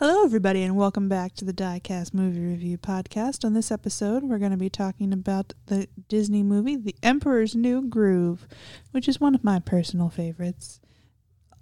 [0.00, 3.44] Hello, everybody, and welcome back to the Diecast Movie Review Podcast.
[3.44, 7.82] On this episode, we're going to be talking about the Disney movie, The Emperor's New
[7.82, 8.46] Groove,
[8.92, 10.78] which is one of my personal favorites.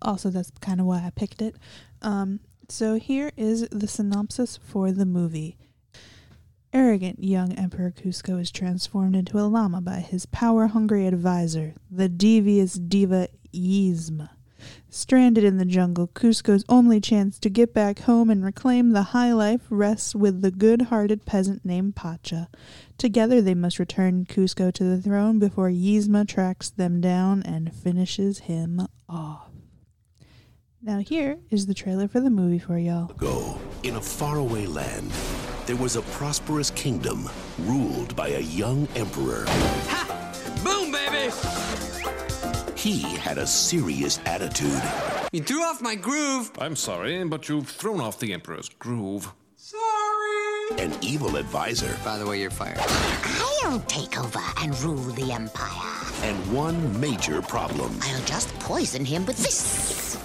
[0.03, 1.57] Also, that's kind of why I picked it.
[2.03, 5.57] Um, so, here is the synopsis for the movie.
[6.75, 12.11] Arrogant young Emperor Kuzco is transformed into a llama by his power hungry advisor, the
[12.11, 14.29] devious diva Yzma.
[14.89, 19.33] Stranded in the jungle, Kuzco's only chance to get back home and reclaim the high
[19.33, 22.49] life rests with the good hearted peasant named Pacha.
[22.99, 28.41] Together they must return Kuzco to the throne before Yzma tracks them down and finishes
[28.41, 29.51] him off.
[30.83, 33.07] Now, here is the trailer for the movie for y'all.
[33.17, 33.59] Go.
[33.83, 35.11] in a faraway land,
[35.67, 37.29] there was a prosperous kingdom
[37.59, 39.45] ruled by a young emperor.
[39.49, 40.63] Ha!
[40.63, 41.86] Boom, baby!
[42.87, 44.81] He had a serious attitude.
[45.33, 46.53] You threw off my groove.
[46.61, 49.29] I'm sorry, but you've thrown off the Emperor's groove.
[49.57, 50.79] Sorry.
[50.79, 52.79] An evil advisor By the way, you're fired.
[53.65, 55.97] I'll take over and rule the Empire.
[56.23, 57.99] and one major problem.
[58.03, 60.17] I'll just poison him with this.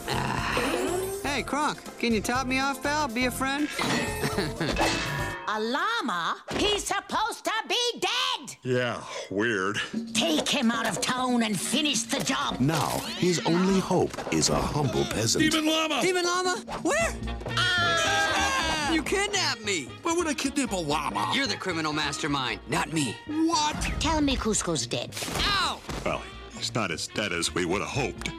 [1.23, 3.07] Hey, Kronk, can you top me off, pal?
[3.07, 3.67] Be a friend?
[5.47, 6.37] A llama?
[6.55, 8.55] He's supposed to be dead!
[8.63, 9.79] Yeah, weird.
[10.13, 12.59] Take him out of town and finish the job.
[12.59, 15.51] Now, his only hope is a humble peasant.
[15.51, 16.01] Demon llama!
[16.01, 16.57] Demon llama?
[16.83, 17.15] Where?
[17.57, 18.91] Ah!
[18.91, 19.87] You kidnapped me.
[20.03, 21.31] Why would I kidnap a llama?
[21.33, 23.17] You're the criminal mastermind, not me.
[23.27, 23.75] what?
[23.99, 25.15] Tell me Kuzco's dead.
[25.39, 25.79] Ow!
[26.05, 26.21] Well,
[26.55, 28.29] he's not as dead as we would have hoped.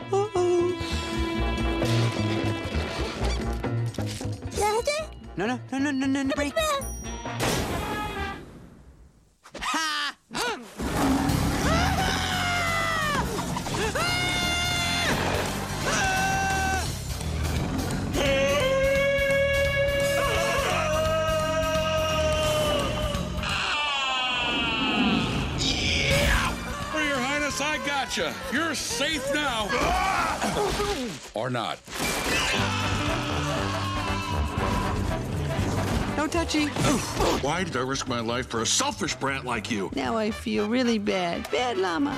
[5.34, 6.34] No, no, no, no, no, no, no.
[6.34, 6.54] Break.
[9.60, 10.16] Ha!
[26.94, 28.34] Your highness, I gotcha.
[28.52, 29.68] You're safe now.
[31.34, 31.78] or not.
[36.22, 36.66] No touchy.
[37.42, 39.90] Why did I risk my life for a selfish brat like you?
[39.96, 41.50] Now I feel really bad.
[41.50, 42.16] Bad llama.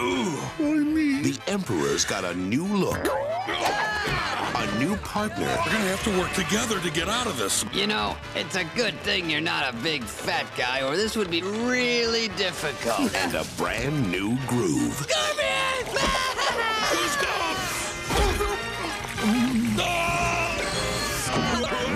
[0.00, 1.20] Ooh, me!
[1.20, 4.66] The emperor's got a new look, ah!
[4.74, 7.62] a new partner, We're gonna have to work together to get out of this.
[7.74, 11.30] You know, it's a good thing you're not a big fat guy, or this would
[11.30, 13.14] be really difficult.
[13.14, 15.06] and a brand new groove.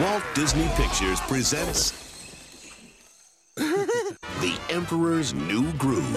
[0.07, 1.91] Walt Disney Pictures presents
[3.57, 6.15] The Emperor's New Groove.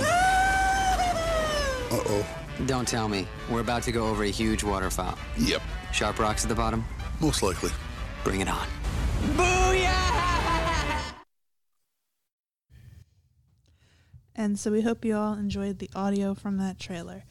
[1.90, 2.24] Uh-oh.
[2.68, 3.28] Don't tell me.
[3.50, 5.18] We're about to go over a huge waterfall.
[5.40, 6.86] Yep, Sharp rocks at the bottom.
[7.20, 7.72] most likely.
[8.24, 8.68] Bring it on.
[14.36, 17.24] And so we hope you all enjoyed the audio from that trailer.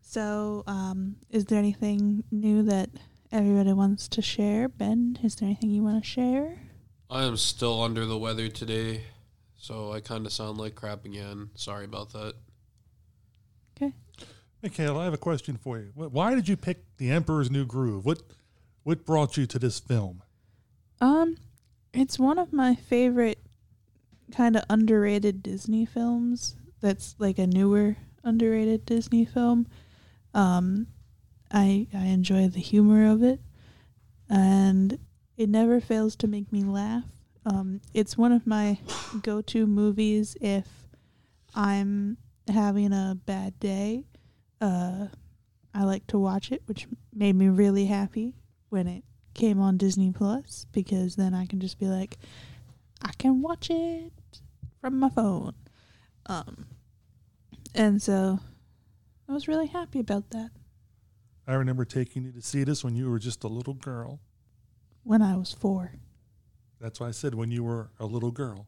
[0.00, 2.90] So, um, is there anything new that
[3.32, 4.68] everybody wants to share?
[4.68, 6.58] Ben, is there anything you want to share?
[7.08, 9.02] I am still under the weather today,
[9.56, 11.50] so I kind of sound like crap again.
[11.54, 12.34] Sorry about that.
[13.76, 13.92] Okay.
[14.62, 15.90] Michaela, I have a question for you.
[15.94, 18.04] Why did you pick The Emperor's New Groove?
[18.04, 18.22] What
[18.82, 20.22] what brought you to this film?
[21.00, 21.36] Um,
[21.92, 23.38] it's one of my favorite
[24.32, 26.56] kind of underrated Disney films.
[26.80, 29.66] That's like a newer underrated Disney film.
[30.34, 30.86] Um,
[31.50, 33.40] I I enjoy the humor of it,
[34.28, 34.98] and
[35.36, 37.04] it never fails to make me laugh.
[37.44, 38.78] Um, it's one of my
[39.22, 40.66] go-to movies if
[41.54, 42.18] I'm
[42.48, 44.04] having a bad day.
[44.60, 45.06] Uh,
[45.74, 48.34] I like to watch it, which made me really happy
[48.68, 52.18] when it came on Disney Plus because then I can just be like,
[53.02, 54.12] I can watch it
[54.80, 55.54] from my phone.
[56.26, 56.66] Um,
[57.74, 58.40] and so
[59.28, 60.50] I was really happy about that
[61.46, 64.20] I remember taking you to see this when you were just a little girl.
[65.02, 65.92] when I was four.
[66.80, 68.66] That's why I said when you were a little girl.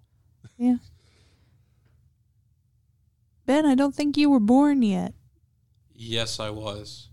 [0.59, 0.77] Yeah.
[3.47, 5.15] Ben, I don't think you were born yet.
[5.95, 7.09] Yes, I was.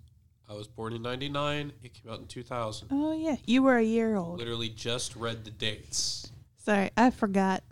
[0.50, 1.74] I was born in 99.
[1.84, 2.88] It came out in 2000.
[2.92, 3.36] Oh, yeah.
[3.46, 4.40] You were a year old.
[4.40, 6.32] Literally just read the dates.
[6.58, 7.64] Sorry, I forgot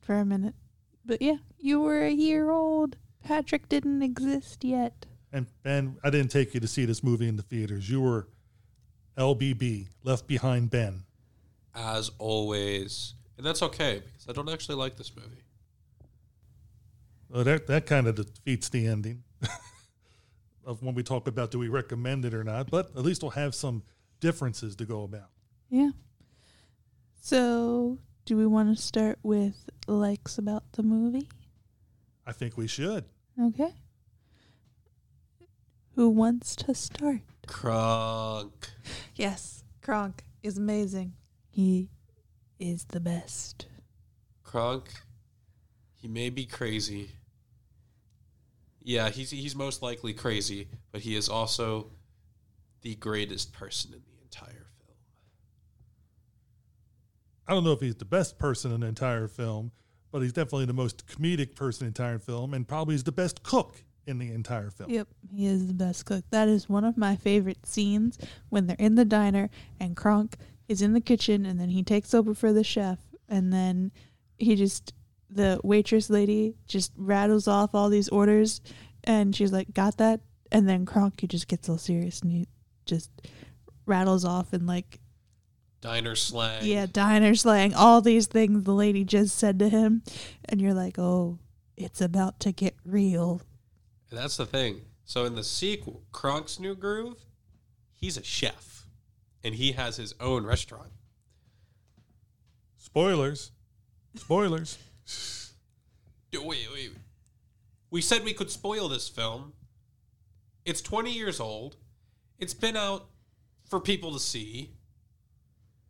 [0.00, 0.54] for a minute.
[1.04, 2.96] But yeah, you were a year old.
[3.24, 5.06] Patrick didn't exist yet.
[5.34, 7.90] And Ben, I didn't take you to see this movie in the theaters.
[7.90, 8.28] You were
[9.18, 11.02] LBB, Left Behind Ben.
[11.74, 13.14] As always.
[13.36, 15.42] And that's okay, because I don't actually like this movie.
[17.28, 19.24] Well, that that kind of defeats the ending
[20.64, 22.70] of when we talk about do we recommend it or not.
[22.70, 23.82] But at least we'll have some
[24.20, 25.30] differences to go about.
[25.68, 25.90] Yeah.
[27.20, 31.28] So, do we want to start with likes about the movie?
[32.24, 33.04] I think we should.
[33.42, 33.72] Okay.
[35.94, 37.20] Who wants to start?
[37.46, 38.68] Kronk.
[39.14, 41.12] Yes, Kronk is amazing.
[41.50, 41.88] He
[42.58, 43.66] is the best.
[44.42, 44.88] Kronk,
[45.94, 47.10] he may be crazy.
[48.82, 51.92] Yeah, he's he's most likely crazy, but he is also
[52.82, 54.98] the greatest person in the entire film.
[57.46, 59.70] I don't know if he's the best person in the entire film,
[60.10, 63.12] but he's definitely the most comedic person in the entire film, and probably is the
[63.12, 64.90] best cook in the entire film.
[64.90, 66.24] Yep, he is the best cook.
[66.30, 68.18] That is one of my favorite scenes
[68.48, 70.36] when they're in the diner and Kronk
[70.68, 72.98] is in the kitchen and then he takes over for the chef
[73.28, 73.92] and then
[74.38, 74.92] he just
[75.30, 78.60] the waitress lady just rattles off all these orders
[79.04, 80.20] and she's like, "Got that?"
[80.52, 82.46] And then Kronk he just gets all serious and he
[82.86, 83.10] just
[83.86, 85.00] rattles off and like
[85.80, 86.64] Diner slang.
[86.64, 90.02] yeah, diner slang, all these things the lady just said to him
[90.46, 91.38] and you're like, "Oh,
[91.76, 93.42] it's about to get real."
[94.14, 94.82] That's the thing.
[95.04, 97.18] So in the sequel, Kronk's New Groove,
[97.92, 98.86] he's a chef,
[99.42, 100.90] and he has his own restaurant.
[102.78, 103.50] Spoilers.
[104.14, 104.78] Spoilers.
[106.30, 106.90] D- Wait, wait.
[107.90, 109.52] We said we could spoil this film.
[110.64, 111.76] It's 20 years old.
[112.38, 113.06] It's been out
[113.68, 114.70] for people to see.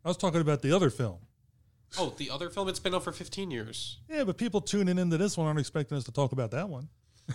[0.03, 1.17] I was talking about the other film.
[1.97, 3.99] Oh, the other film, it's been out for 15 years.
[4.09, 6.89] Yeah, but people tuning into this one aren't expecting us to talk about that one.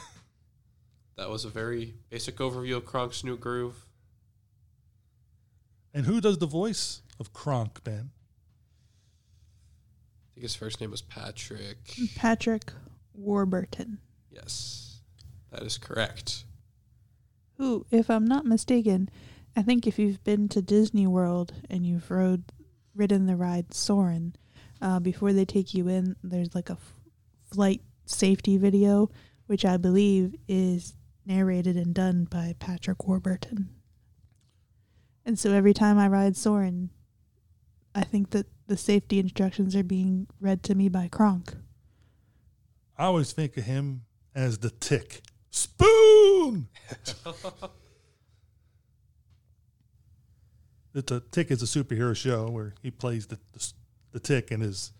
[1.20, 3.84] That was a very basic overview of Kronk's New Groove.
[5.92, 8.08] And who does the voice of Kronk, Ben?
[10.24, 11.76] I think his first name was Patrick.
[12.16, 12.72] Patrick
[13.12, 13.98] Warburton.
[14.30, 15.00] Yes,
[15.50, 16.44] that is correct.
[17.58, 19.10] who, if I'm not mistaken,
[19.54, 22.44] I think if you've been to Disney World and you've rode
[22.94, 24.36] ridden the ride Soarin',
[24.80, 26.94] uh, before they take you in, there's like a f-
[27.52, 29.10] flight safety video,
[29.48, 30.94] which I believe is
[31.30, 33.68] narrated and done by Patrick Warburton.
[35.24, 36.90] And so every time I ride Soarin',
[37.94, 41.54] I think that the safety instructions are being read to me by Kronk.
[42.98, 44.02] I always think of him
[44.34, 45.22] as the tick.
[45.50, 46.68] Spoon!
[50.94, 53.72] it's a tick is a superhero show where he plays the, the,
[54.12, 54.90] the tick, and his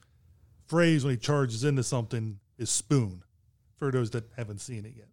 [0.66, 3.24] phrase when he charges into something is spoon,
[3.76, 5.08] for those that haven't seen it yet.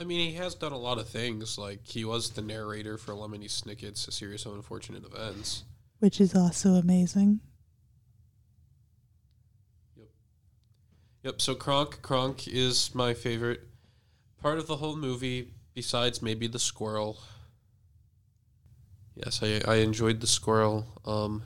[0.00, 1.58] I mean, he has done a lot of things.
[1.58, 5.64] Like, he was the narrator for Lemony Snicket's A Series of Unfortunate Events.
[5.98, 7.40] Which is also amazing.
[9.96, 10.08] Yep,
[11.24, 11.40] Yep.
[11.42, 13.60] so Kronk, Kronk is my favorite
[14.40, 17.18] part of the whole movie, besides maybe the squirrel.
[19.14, 20.86] Yes, I, I enjoyed the squirrel.
[21.04, 21.42] Um,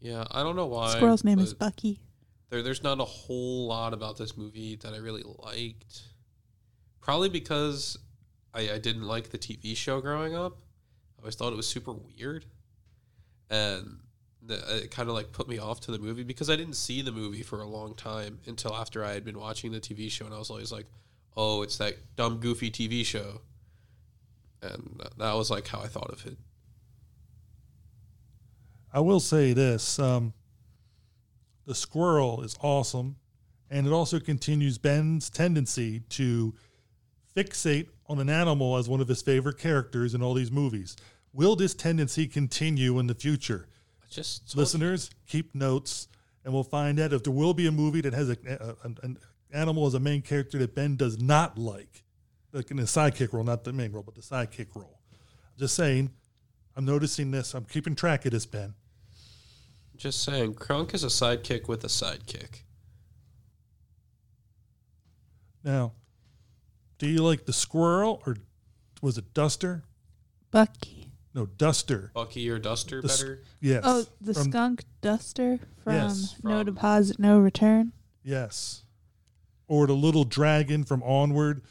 [0.00, 0.96] yeah, I don't know why.
[0.96, 2.00] Squirrel's name is Bucky.
[2.50, 6.02] There, there's not a whole lot about this movie that I really liked.
[7.08, 7.96] Probably because
[8.52, 10.58] I, I didn't like the TV show growing up.
[11.16, 12.44] I always thought it was super weird.
[13.48, 14.00] And
[14.42, 17.00] the, it kind of like put me off to the movie because I didn't see
[17.00, 20.26] the movie for a long time until after I had been watching the TV show.
[20.26, 20.84] And I was always like,
[21.34, 23.40] oh, it's that dumb, goofy TV show.
[24.60, 26.36] And that, was like how I thought of it.
[28.92, 30.34] I will say this um,
[31.64, 33.16] the squirrel is awesome,
[33.70, 36.52] and it also continues Ben's tendency to
[37.36, 40.96] fixate on an animal as one of his favorite characters in all these movies.
[41.32, 43.68] Will this tendency continue in the future?
[44.10, 46.08] Just Listeners, keep notes,
[46.44, 48.96] and we'll find out if there will be a movie that has a, a- an,
[49.02, 49.18] an
[49.52, 52.02] animal as a main character that Ben does not like,
[52.52, 54.98] like in the sidekick role, not the main role, but the sidekick role.
[55.58, 56.10] Just saying,
[56.76, 57.54] I'm noticing this.
[57.54, 58.74] I'm keeping track of this, Ben.
[59.96, 62.62] Just saying, Kronk is a sidekick with a sidekick.
[65.64, 65.92] Now,
[66.98, 68.36] do you like the squirrel or
[69.02, 69.84] was it Duster?
[70.50, 71.12] Bucky.
[71.34, 72.10] No, Duster.
[72.14, 73.42] Bucky or Duster The s- better?
[73.60, 73.82] Yes.
[73.84, 77.92] Oh, the From- skunk duster from Yes, No from- Deposit, No Return.
[78.24, 78.82] Yes.
[79.68, 81.62] Or the little dragon from Onward.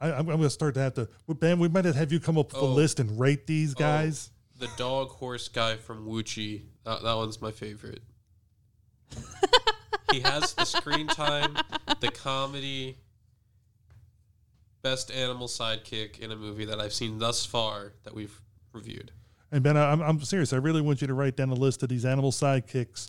[0.00, 1.08] I, I'm, I'm going to start to have to.
[1.26, 2.72] well, Ben, we might have you come up with a Oh.
[2.72, 4.30] list and rate these oh, guys.
[4.58, 6.62] The dog horse guy from Wuchi.
[6.84, 8.02] That, that one's my favorite.
[10.10, 11.56] he has the screen time,
[12.00, 12.96] the comedy,
[14.82, 18.40] best animal sidekick in a movie that I've seen thus far that we've
[18.72, 19.12] reviewed.
[19.50, 20.52] And Ben, I- I'm, I'm serious.
[20.52, 23.08] I really want you to write down a list of these animal sidekicks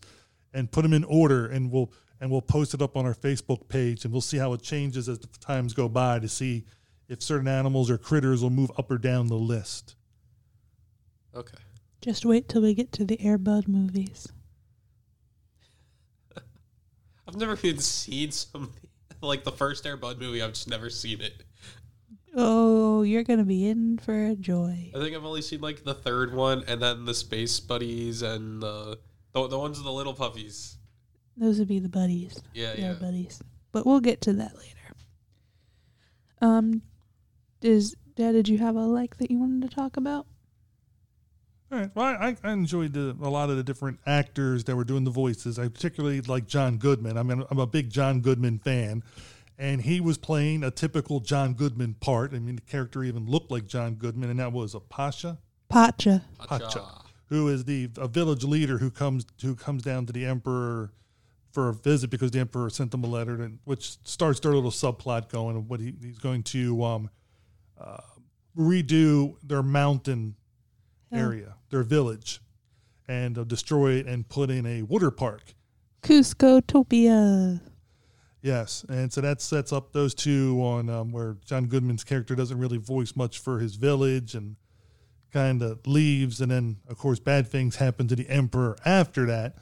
[0.54, 3.68] and put them in order, and we'll and we'll post it up on our Facebook
[3.68, 6.64] page, and we'll see how it changes as the times go by to see
[7.10, 9.96] if certain animals or critters will move up or down the list.
[11.36, 11.58] Okay.
[12.02, 14.32] Just wait till we get to the Air Bud movies.
[17.28, 18.72] I've never even seen some
[19.22, 20.42] like the first Air Bud movie.
[20.42, 21.44] I've just never seen it.
[22.36, 24.92] Oh, you're gonna be in for a joy.
[24.96, 28.62] I think I've only seen like the third one, and then the Space Buddies and
[28.62, 29.00] the
[29.34, 30.78] the, the ones with the little puppies.
[31.38, 32.42] Those would be the buddies.
[32.54, 32.94] Yeah, the yeah.
[32.94, 33.42] Buddies.
[33.72, 34.70] But we'll get to that later.
[36.42, 36.82] Um,
[37.62, 38.34] is Dad?
[38.34, 40.28] Did you have a like that you wanted to talk about?
[41.72, 41.90] All right.
[41.96, 45.12] Well, I, I enjoyed the, a lot of the different actors that were doing the
[45.12, 45.58] voices.
[45.58, 47.18] I particularly like John Goodman.
[47.18, 49.04] I mean, I'm a big John Goodman fan,
[49.64, 52.34] and he was playing a typical John Goodman part.
[52.34, 55.40] I mean, the character even looked like John Goodman, and that was a Pasha,
[55.70, 56.22] Pacha.
[56.38, 56.86] Pacha,
[57.30, 60.92] who is the a village leader who comes who comes down to the emperor
[61.54, 64.70] for a visit because the emperor sent them a letter, and which starts their little
[64.70, 67.10] subplot going of what he, he's going to um,
[67.80, 67.98] uh,
[68.58, 70.36] redo their mountain
[71.10, 71.20] Yeah.
[71.20, 72.42] area, their village,
[73.08, 75.56] and uh, destroy it and put in a water park.
[76.02, 77.62] Kuzcotopia.
[78.44, 82.60] Yes, and so that sets up those two on um, where John Goodman's character doesn't
[82.60, 84.58] really voice much for his village and
[85.32, 89.56] kind of leaves, and then of course bad things happen to the emperor after that.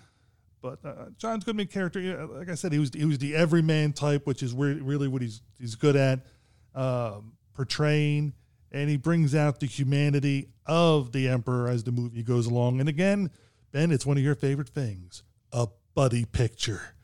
[0.64, 4.26] But uh, John Goodman character, like I said, he was he was the everyman type,
[4.26, 6.26] which is re- really what he's he's good at
[6.74, 8.34] um, portraying,
[8.72, 12.80] and he brings out the humanity of the emperor as the movie goes along.
[12.80, 13.30] And again,
[13.72, 15.22] Ben, it's one of your favorite things,
[15.52, 16.96] a buddy picture.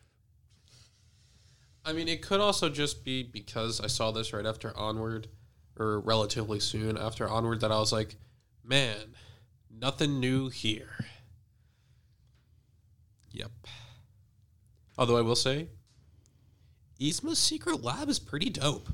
[1.88, 5.30] I mean, it could also just be because I saw this right after Onward,
[5.80, 8.18] or relatively soon after Onward, that I was like,
[8.62, 9.16] man,
[9.74, 11.06] nothing new here.
[13.32, 13.52] Yep.
[14.98, 15.70] Although I will say,
[17.00, 18.90] Yzma's secret lab is pretty dope.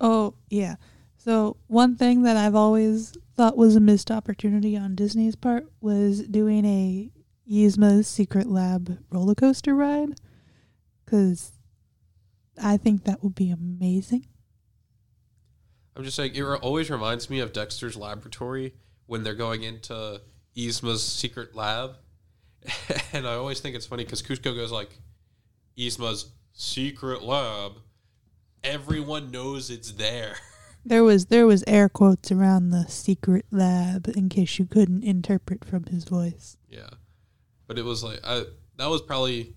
[0.00, 0.74] Oh yeah.
[1.18, 6.22] So one thing that I've always thought was a missed opportunity on Disney's part was
[6.22, 7.10] doing a
[7.48, 10.18] Yzma's Secret Lab roller coaster ride,
[11.04, 11.52] because
[12.62, 14.26] I think that would be amazing.
[15.96, 18.74] I'm just saying, it re- always reminds me of Dexter's Laboratory
[19.06, 20.20] when they're going into
[20.56, 21.96] Yzma's secret lab.
[23.12, 24.98] and I always think it's funny because Kuzco goes like,
[25.76, 27.72] Yzma's secret lab.
[28.62, 30.36] Everyone knows it's there.
[30.84, 35.62] There was there was air quotes around the secret lab in case you couldn't interpret
[35.62, 36.56] from his voice.
[36.66, 36.88] Yeah.
[37.66, 38.44] But it was like, I,
[38.78, 39.54] that was probably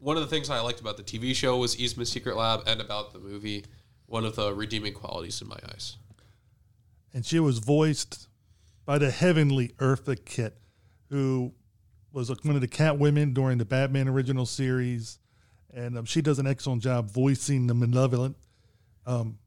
[0.00, 2.80] one of the things I liked about the TV show was Yzma's secret lab and
[2.80, 3.64] about the movie.
[4.06, 5.96] One of the redeeming qualities in my eyes.
[7.14, 8.28] and she was voiced
[8.84, 10.56] by the heavenly Eartha Kitt,
[11.10, 11.52] who
[12.12, 15.20] was one of the Cat Women during the Batman original series,
[15.72, 18.36] and um, she does an excellent job voicing the malevolent
[19.06, 19.38] um,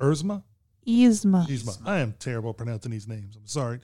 [0.00, 0.42] Ursma.
[0.86, 1.46] Yzma.
[1.46, 1.78] Yzma.
[1.86, 3.36] I am terrible at pronouncing these names.
[3.36, 3.80] I'm sorry.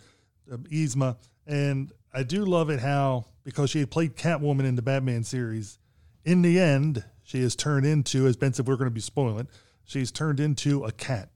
[0.51, 1.17] Um, Yzma.
[1.47, 5.79] And I do love it how, because she had played Catwoman in the Batman series,
[6.25, 9.49] in the end, she is turned into, as Ben said, we're going to be spoiling,
[9.85, 11.31] she's turned into a cat.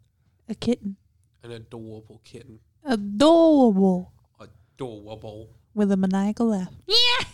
[0.49, 0.97] A kitten.
[1.43, 2.59] An adorable kitten.
[2.85, 4.13] Adorable.
[4.41, 5.51] Adorable.
[5.75, 6.73] With a maniacal laugh.
[6.87, 7.25] Yeah,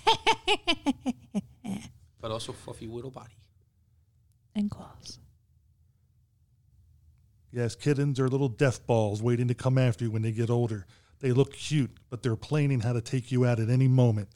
[2.21, 3.35] But also fluffy little body.
[4.55, 5.19] And claws.
[7.53, 10.87] Yes, kittens are little death balls waiting to come after you when they get older.
[11.21, 14.29] They look cute, but they're planning how to take you out at any moment.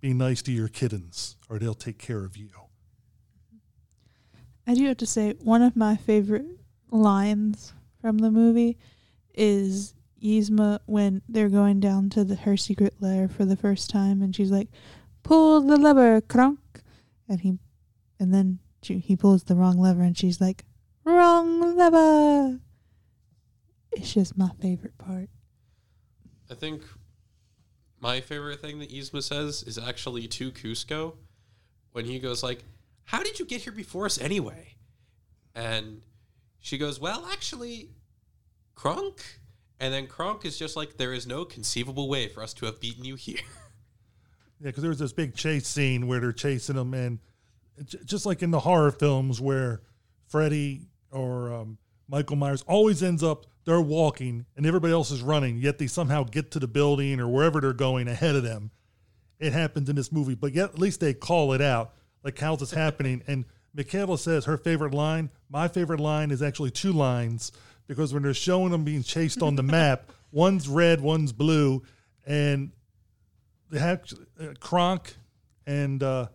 [0.00, 2.50] Be nice to your kittens, or they'll take care of you.
[4.66, 6.44] I do have to say, one of my favorite
[6.90, 8.76] lines from the movie
[9.34, 14.20] is Yzma when they're going down to the, her secret lair for the first time,
[14.20, 14.68] and she's like,
[15.22, 16.82] "Pull the lever, Kronk,"
[17.28, 17.58] and he,
[18.20, 20.64] and then she, he pulls the wrong lever, and she's like,
[21.04, 22.60] "Wrong lever."
[23.92, 25.30] It's just my favorite part.
[26.50, 26.82] I think
[28.00, 31.14] my favorite thing that Yzma says is actually to Kuzco
[31.92, 32.64] when he goes like,
[33.04, 34.76] "How did you get here before us anyway?"
[35.54, 36.02] And
[36.58, 37.90] she goes, "Well, actually,
[38.74, 39.40] Kronk."
[39.80, 42.80] And then Kronk is just like, "There is no conceivable way for us to have
[42.80, 43.40] beaten you here."
[44.60, 47.20] Yeah, because there was this big chase scene where they're chasing him, and
[48.04, 49.82] just like in the horror films where
[50.26, 51.78] Freddy or um,
[52.08, 56.24] Michael Myers always ends up they're walking and everybody else is running, yet they somehow
[56.24, 58.70] get to the building or wherever they're going ahead of them.
[59.38, 61.92] It happens in this movie, but yet at least they call it out,
[62.24, 63.22] like how's this happening?
[63.26, 63.44] And
[63.74, 65.28] Michaela says her favorite line.
[65.50, 67.52] My favorite line is actually two lines
[67.86, 71.82] because when they're showing them being chased on the map, one's red, one's blue,
[72.26, 72.72] and
[73.70, 74.02] they have
[74.40, 75.14] uh, Kronk
[75.66, 76.28] and uh,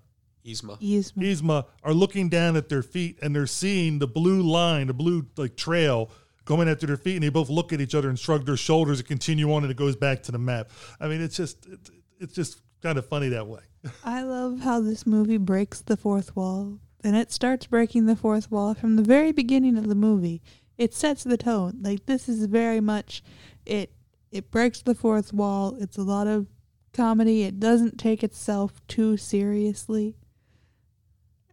[0.46, 0.80] Yzma.
[0.80, 1.18] Yzma.
[1.18, 5.26] Yzma are looking down at their feet and they're seeing the blue line, the blue
[5.36, 6.12] like trail
[6.46, 9.00] going after their feet, and they both look at each other and shrug their shoulders
[9.00, 10.70] and continue on, and it goes back to the map.
[11.00, 13.62] I mean, it's just it, it's just kind of funny that way.
[14.04, 18.52] I love how this movie breaks the fourth wall, and it starts breaking the fourth
[18.52, 20.42] wall from the very beginning of the movie.
[20.78, 21.80] It sets the tone.
[21.82, 23.24] Like this is very much
[23.66, 23.94] it.
[24.32, 25.78] It breaks the fourth wall.
[25.80, 26.48] It's a lot of
[26.92, 27.44] comedy.
[27.44, 30.16] It doesn't take itself too seriously,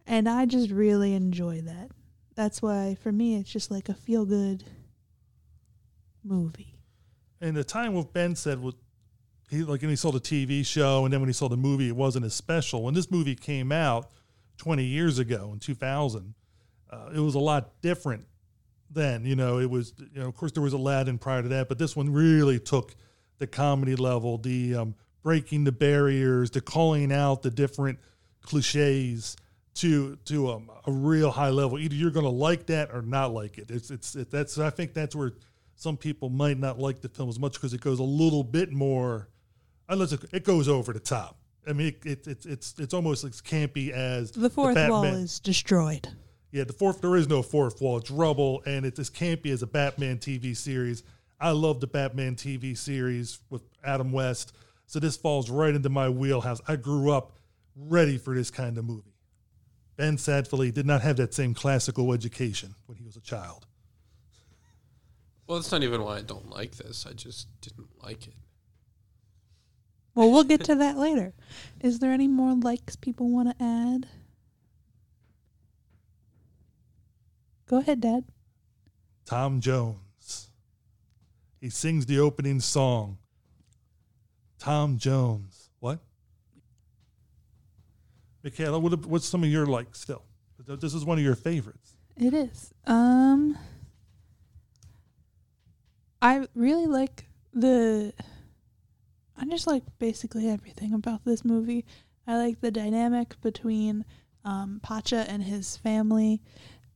[0.05, 1.91] and I just really enjoy that.
[2.33, 4.63] That's why for me it's just like a feel good
[6.23, 6.75] movie.
[7.39, 8.75] And the time with Ben said was
[9.49, 11.87] he like when he saw the TV show and then when he saw the movie,
[11.87, 12.83] it wasn't as special.
[12.83, 14.09] When this movie came out
[14.57, 16.33] 20 years ago in 2000,
[16.89, 18.25] uh, it was a lot different
[18.89, 19.25] then.
[19.25, 21.77] You know, it was you know of course there was Aladdin prior to that, but
[21.77, 22.95] this one really took
[23.39, 27.99] the comedy level, the um, breaking the barriers, the calling out the different
[28.41, 29.35] cliches
[29.75, 31.79] to to um, a real high level.
[31.79, 33.71] Either you're going to like that or not like it.
[33.71, 35.33] It's it's it, that's I think that's where
[35.81, 38.71] some people might not like the film as much because it goes a little bit
[38.71, 39.29] more.
[39.89, 41.37] Unless it, it goes over the top.
[41.67, 45.39] I mean, it, it, it's it's it's almost as campy as The fourth wall is
[45.39, 46.07] destroyed.
[46.51, 47.01] yeah, the fourth.
[47.01, 47.97] There is no fourth wall.
[47.97, 51.03] It's rubble, and it's as campy as a Batman TV series.
[51.39, 54.53] I love the Batman TV series with Adam West,
[54.85, 56.61] so this falls right into my wheelhouse.
[56.67, 57.31] I grew up
[57.75, 59.15] ready for this kind of movie.
[59.97, 63.65] Ben sadly did not have that same classical education when he was a child.
[65.47, 67.05] Well, that's not even why I don't like this.
[67.05, 68.35] I just didn't like it.
[70.15, 71.33] Well, we'll get to that later.
[71.79, 74.07] Is there any more likes people want to add?
[77.67, 78.25] Go ahead, Dad.
[79.25, 80.49] Tom Jones.
[81.61, 83.17] He sings the opening song.
[84.59, 85.69] Tom Jones.
[85.79, 85.99] What?
[88.43, 90.23] Michaela, what, what's some of your likes still?
[90.67, 91.95] This is one of your favorites.
[92.17, 92.73] It is.
[92.85, 93.57] Um
[96.21, 98.13] I really like the
[99.35, 101.83] I just like basically everything about this movie.
[102.27, 104.05] I like the dynamic between
[104.45, 106.41] um Pacha and his family.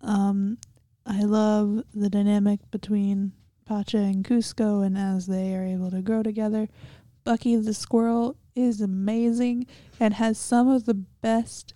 [0.01, 0.59] Um
[1.05, 3.33] I love the dynamic between
[3.65, 6.69] Pacha and Kuzco and as they are able to grow together.
[7.23, 9.65] Bucky the squirrel is amazing
[9.99, 11.73] and has some of the best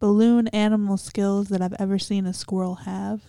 [0.00, 3.22] balloon animal skills that I've ever seen a squirrel have.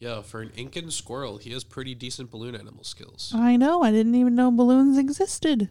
[0.00, 3.32] Yeah, for an Incan squirrel, he has pretty decent balloon animal skills.
[3.36, 5.68] I know, I didn't even know balloons existed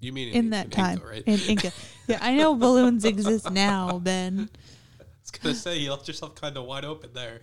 [0.00, 1.22] You mean in that in time Inca, right?
[1.26, 1.72] in Inca.
[2.08, 4.50] Yeah, I know balloons exist now, Ben.
[5.00, 7.40] I was gonna say you left yourself kind of wide open there.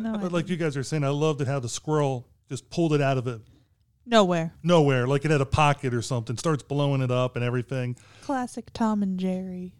[0.00, 0.48] No, I But like didn't.
[0.48, 3.26] you guys are saying, I loved it how the squirrel just pulled it out of
[3.26, 3.40] it
[4.06, 4.54] nowhere.
[4.62, 7.96] nowhere, like it had a pocket or something, starts blowing it up and everything.
[8.22, 9.74] Classic Tom and Jerry.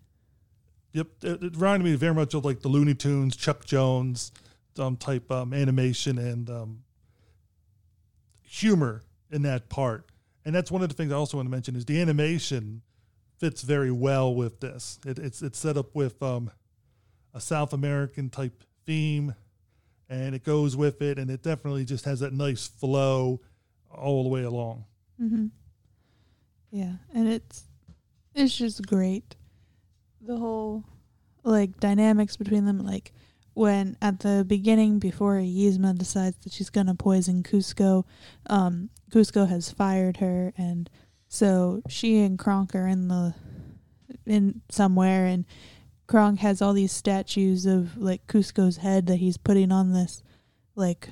[0.97, 4.33] Yep, it, it reminded me very much of like the Looney Tunes, Chuck Jones
[4.79, 6.85] um, type um, animation and um,
[8.43, 10.07] humor in that part.
[10.47, 12.81] And that's one of the things I also want to mention is the animation
[13.39, 14.99] fits very well with this.
[15.05, 16.51] It, it's it's set up with um,
[17.35, 19.35] a South American type theme,
[20.09, 23.43] and it goes with it, and it definitely just has that nice flow
[23.91, 24.87] all the way along.
[25.19, 25.49] hmm
[26.71, 27.65] Yeah, and it's
[28.35, 29.37] it's just great.
[30.27, 30.85] The whole
[31.45, 33.13] like dynamics between them, like
[33.55, 38.05] when at the beginning before Yzma decides that she's gonna poison Kuzco,
[38.49, 40.91] um, Kuzco has fired her, and
[41.29, 43.35] so she and Kronk are in the
[44.27, 45.45] in somewhere, and
[46.09, 50.25] Kronk has all these statues of like Kuzco's head that he's putting on this
[50.75, 51.09] like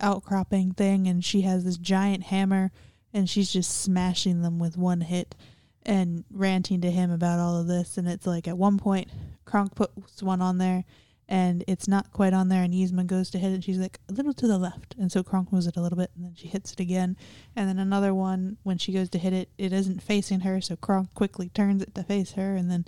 [0.00, 2.72] outcropping thing, and she has this giant hammer
[3.14, 5.36] and she's just smashing them with one hit
[5.84, 7.98] and ranting to him about all of this.
[7.98, 9.08] And it's like at one point,
[9.44, 10.84] Kronk puts one on there
[11.28, 12.62] and it's not quite on there.
[12.62, 14.94] And Yzma goes to hit it and she's like, a little to the left.
[14.98, 17.16] And so Kronk moves it a little bit and then she hits it again.
[17.54, 20.60] And then another one, when she goes to hit it, it isn't facing her.
[20.60, 22.86] So Kronk quickly turns it to face her and then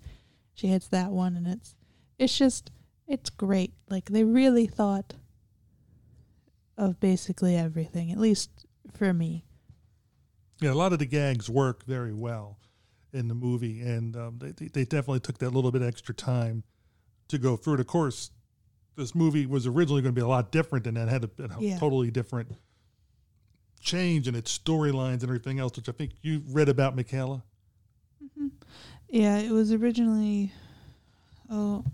[0.55, 1.37] she hits that one.
[1.37, 1.75] And it's,
[2.19, 2.71] it's just,
[3.07, 3.75] it's great.
[3.89, 5.15] Like they really thought
[6.79, 8.51] of basically everything, at least
[8.93, 9.45] for me.
[10.61, 12.59] Yeah, a lot of the gags work very well
[13.17, 16.63] in the movie, and um, they, they definitely took that little bit extra time
[17.29, 17.81] to go through it.
[17.81, 18.31] Of course,
[18.97, 21.09] this movie was originally going to be a lot different than that.
[21.09, 21.79] It had a, a Yeah.
[21.79, 22.53] totally different
[23.81, 27.43] change in its storylines and everything else, which I think you read about, Michaela.
[29.09, 30.53] Yeah, it was originally.
[31.51, 31.85] Oh,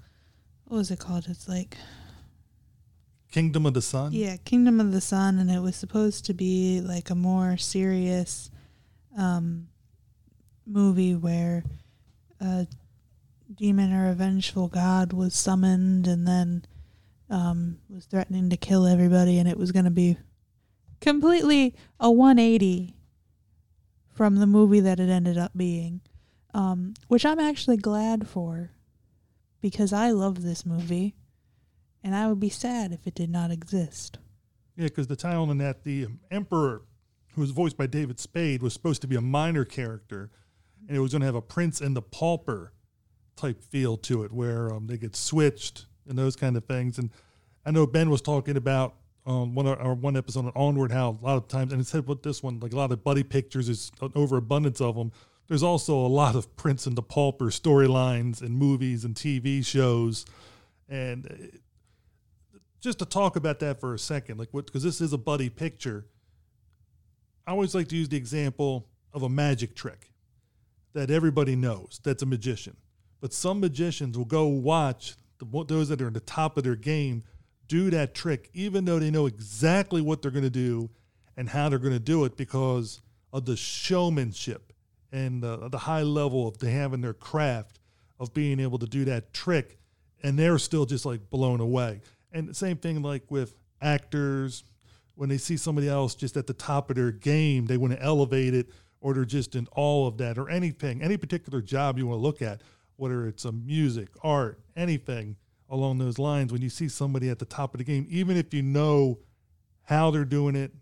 [0.65, 1.27] what was it called?
[1.29, 1.77] It's like
[3.31, 4.13] Kingdom of the Sun.
[4.13, 8.51] yeah, Kingdom of the Sun, and it was supposed to be like a more serious
[9.19, 9.69] um,
[10.67, 11.65] movie where
[12.41, 12.67] a
[13.55, 16.65] demon or a vengeful god was summoned, and then
[17.31, 20.17] um, was threatening to kill everybody, and it was going to be
[21.01, 22.95] completely a 180
[24.13, 26.01] from the movie that it ended up being,
[26.55, 28.71] um, which I'm actually glad for
[29.61, 31.15] because I love this movie,
[32.03, 34.19] and I would be sad if it did not exist.
[34.77, 36.83] Yeah, because the town in that the emperor,
[37.35, 40.31] who was voiced by David Spade, was supposed to be a minor character,
[40.89, 42.73] and it was going to have a prince and the pauper
[43.37, 46.99] type feel to it, where um, they get switched and those kind of things.
[46.99, 47.11] And
[47.65, 51.25] I know Ben was talking about um, one or one episode on Onward how a
[51.25, 53.69] lot of times, and it said with this one, like a lot of buddy pictures,
[53.69, 55.13] is an overabundance of them.
[55.49, 60.25] There's also a lot of Prince and the Pauper storylines and movies and TV shows,
[60.89, 65.13] and uh, just to talk about that for a second, like what because this is
[65.13, 66.07] a buddy picture.
[67.47, 70.12] I always like to use the example of a magic trick
[70.95, 72.77] that everybody knows that's a magician,
[73.21, 76.77] but some magicians will go watch the, those that are at the top of their
[76.77, 77.23] game
[77.69, 80.91] do that trick, even though they know exactly what they're going to do
[81.37, 83.01] and how they're going to do it because
[83.33, 84.73] of the showmanship
[85.11, 87.79] and the, the high level of they have in their craft
[88.21, 89.79] of being able to do that trick.
[90.23, 92.01] And they're still just like blown away.
[92.31, 94.65] And the same thing like with actors,
[95.15, 98.03] when they see somebody else just at the top of their game, they want to
[98.03, 98.69] elevate it
[99.03, 102.23] or they're just in all of that or anything, any particular job you want to
[102.23, 102.63] look at,
[102.97, 105.37] whether it's a music, art, anything
[105.69, 108.55] along those lines, when you see somebody at the top of the game, even if
[108.55, 109.19] you know
[109.83, 110.73] how they're doing it,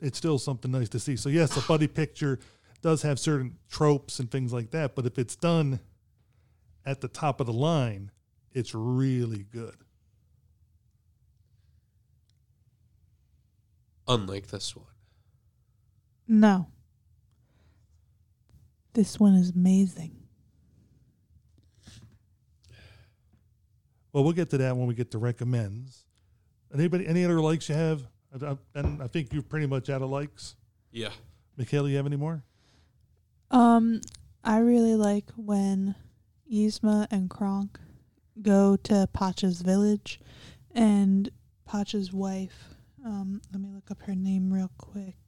[0.00, 1.16] it's still something nice to see.
[1.16, 2.38] So yes, a buddy picture
[2.80, 5.80] does have certain tropes and things like that, but if it's done
[6.86, 8.12] at the top of the line,
[8.52, 9.74] it's really good.
[14.06, 14.86] Unlike this one.
[16.28, 16.68] No.
[18.98, 20.10] This one is amazing.
[24.12, 26.04] Well, we'll get to that when we get to recommends.
[26.74, 28.02] Anybody, any other likes you have?
[28.34, 30.56] I, I, and I think you're pretty much out of likes.
[30.90, 31.10] Yeah.
[31.56, 32.42] Michaela, you have any more?
[33.52, 34.00] Um,
[34.42, 35.94] I really like when
[36.52, 37.78] Yzma and Kronk
[38.42, 40.18] go to Pacha's village,
[40.74, 41.30] and
[41.64, 42.74] Pacha's wife.
[43.06, 45.27] Um, let me look up her name real quick.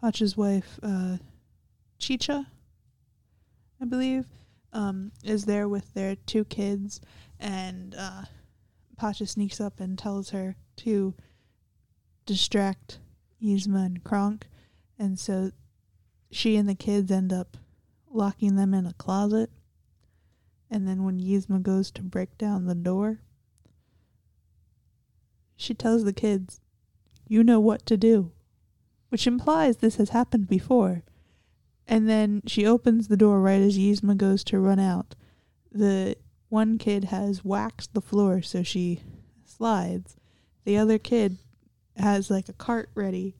[0.00, 1.18] Pacha's wife, uh,
[1.98, 2.46] Chicha,
[3.80, 4.26] I believe,
[4.72, 7.00] um, is there with their two kids,
[7.38, 8.22] and uh,
[8.96, 11.14] Pacha sneaks up and tells her to
[12.24, 12.98] distract
[13.42, 14.46] Yzma and Kronk,
[14.98, 15.50] and so
[16.30, 17.58] she and the kids end up
[18.10, 19.50] locking them in a closet.
[20.70, 23.18] And then when Yzma goes to break down the door,
[25.56, 26.60] she tells the kids,
[27.26, 28.32] You know what to do,
[29.10, 31.02] which implies this has happened before.
[31.86, 35.14] And then she opens the door right as Yzma goes to run out.
[35.70, 36.16] The
[36.48, 39.02] one kid has waxed the floor so she
[39.44, 40.16] slides.
[40.64, 41.38] The other kid
[41.96, 43.36] has like a cart ready.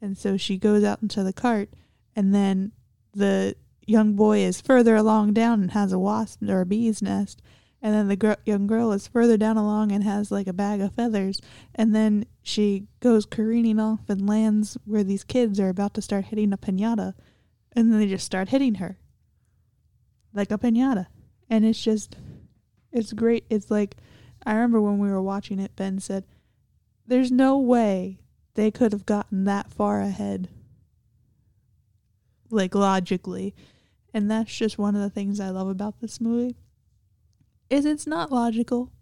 [0.00, 1.70] And so she goes out into the cart
[2.14, 2.72] and then
[3.14, 3.56] the
[3.86, 7.40] young boy is further along down and has a wasp or a bee's nest.
[7.82, 10.80] And then the gr- young girl is further down along and has like a bag
[10.80, 11.40] of feathers.
[11.74, 16.26] And then she goes careening off and lands where these kids are about to start
[16.26, 17.14] hitting a pinata.
[17.72, 18.98] And then they just start hitting her.
[20.32, 21.08] Like a pinata.
[21.50, 22.16] And it's just
[22.92, 23.44] it's great.
[23.50, 23.96] It's like
[24.44, 26.24] i remember when we were watching it ben said
[27.06, 28.18] there's no way
[28.54, 30.48] they could have gotten that far ahead.
[32.48, 33.56] Like logically.
[34.14, 36.54] And that's just one of the things i love about this movie
[37.72, 38.92] is it's not logical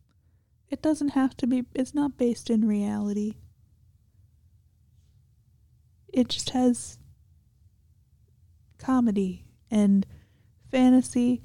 [0.69, 3.35] it doesn't have to be it's not based in reality
[6.13, 6.99] it just has
[8.79, 10.07] comedy and
[10.71, 11.43] fantasy,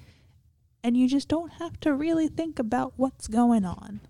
[0.83, 4.01] and you just don't have to really think about what's going on.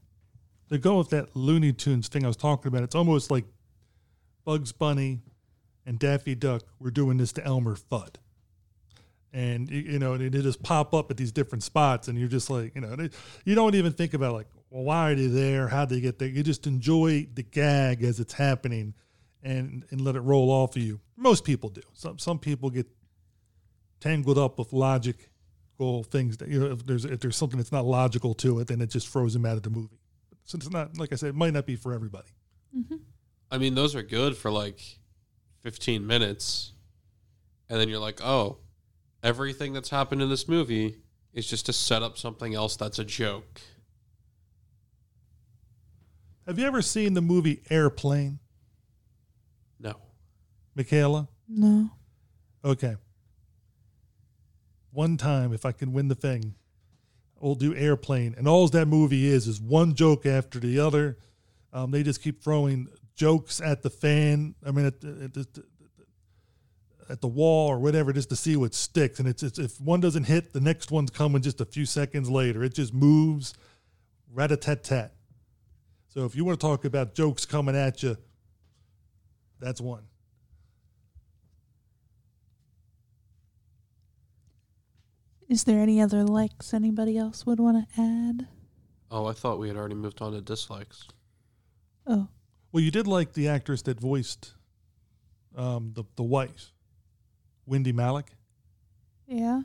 [0.69, 2.83] They go with that Looney Tunes thing I was talking about.
[2.83, 3.45] It's almost like
[4.45, 5.21] Bugs Bunny
[5.85, 8.15] and Daffy Duck were doing this to Elmer Fudd.
[9.35, 12.49] And you, you know, they just pop up at these different spots, and you're just
[12.49, 13.09] like, you know, they,
[13.43, 15.67] you don't even think about like, well, why are they there?
[15.67, 16.27] How they get there?
[16.27, 18.93] You just enjoy the gag as it's happening,
[19.43, 21.01] and and let it roll off of you.
[21.17, 21.81] Most people do.
[21.93, 22.87] Some some people get
[23.99, 27.85] tangled up with logical things that you know if there's if there's something that's not
[27.85, 29.99] logical to it then it just throws them out of the movie
[30.43, 32.29] so it's not like i said it might not be for everybody
[32.75, 32.95] mm-hmm.
[33.51, 34.81] I mean, those are good for like
[35.61, 36.73] 15 minutes.
[37.69, 38.57] And then you're like, oh,
[39.25, 40.97] everything that's happened in this movie
[41.33, 43.59] is just to set up something else that's a joke.
[46.45, 48.37] have you ever seen the movie airplane
[49.79, 49.95] No.
[50.75, 51.89] michaela No.
[52.63, 52.95] okay
[54.91, 56.53] one time if i can win the thing
[57.41, 61.17] we'll do Airplane, and all that movie is is one joke after the other.
[61.73, 64.55] Um, they just keep throwing jokes at the fan.
[64.65, 65.63] I mean, at the, at the,
[67.09, 69.19] at the wall or whatever, just to see what sticks.
[69.19, 72.29] And it's, it's if one doesn't hit, the next one's coming just a few seconds
[72.29, 72.63] later.
[72.63, 73.53] It just moves,
[74.33, 75.13] rat a tat tat.
[76.07, 78.17] So if you want to talk about jokes coming at you,
[79.59, 80.03] that's one.
[85.47, 88.47] Is there any other likes anybody else would want to add?
[89.11, 91.07] Oh, I thought we had already moved on to dislikes.
[92.07, 92.27] Oh,
[92.71, 94.53] Well, you did like the actress that voiced
[95.55, 96.73] um, the the wife,
[97.69, 98.27] Wendie Malick.
[99.27, 99.61] yeah.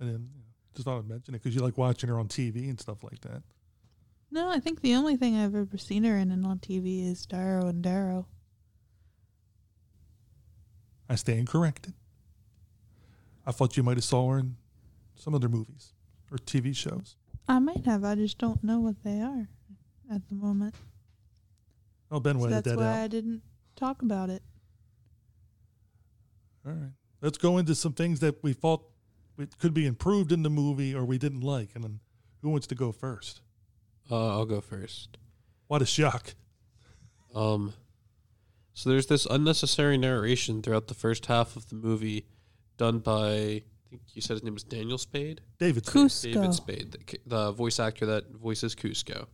[0.00, 2.28] And then you know, just thought I'd mention it because you like watching her on
[2.28, 3.42] TV and stuff like that.
[4.30, 7.24] No, I think the only thing I've ever seen her in and on TV is
[7.24, 8.26] Darrow and Darrow.
[11.08, 11.94] I stand corrected.
[13.46, 14.56] I thought you might have saw her in
[15.14, 15.92] some other movies
[16.32, 17.16] or TV shows.
[17.46, 18.02] I might have.
[18.04, 19.48] I just don't know what they are
[20.12, 20.74] at the moment.
[22.10, 23.04] Oh, Ben So that's that why out.
[23.04, 23.42] I didn't
[23.76, 24.42] talk about it.
[26.66, 26.92] All right.
[27.20, 28.82] Let's go into some things that we thought
[29.38, 31.70] it could be improved in the movie or we didn't like.
[31.74, 32.00] And then
[32.42, 33.40] who wants to go first?
[34.10, 35.16] Uh, I'll go first.
[35.66, 36.34] What a shock.
[37.34, 37.72] Um,
[38.74, 42.26] so there's this unnecessary narration throughout the first half of the movie,
[42.76, 45.40] done by I think you said his name was Daniel Spade.
[45.58, 46.02] David Spade.
[46.02, 46.32] Kuzco.
[46.34, 49.26] David Spade, the, the voice actor that voices Kuzco,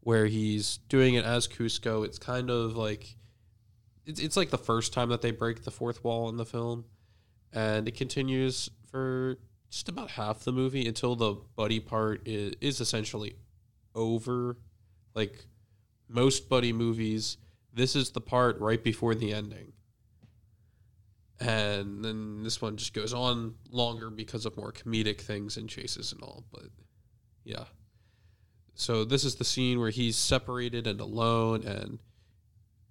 [0.00, 2.04] where he's doing it as Kuzco.
[2.04, 3.16] It's kind of like
[4.06, 6.84] it's it's like the first time that they break the fourth wall in the film,
[7.52, 9.38] and it continues for
[9.70, 13.36] just about half the movie until the buddy part is, is essentially
[13.94, 14.56] over.
[15.14, 15.44] Like
[16.08, 17.36] most buddy movies,
[17.72, 19.72] this is the part right before the ending.
[21.40, 26.12] And then this one just goes on longer because of more comedic things and chases
[26.12, 26.44] and all.
[26.52, 26.66] But
[27.44, 27.64] yeah.
[28.74, 31.98] So this is the scene where he's separated and alone and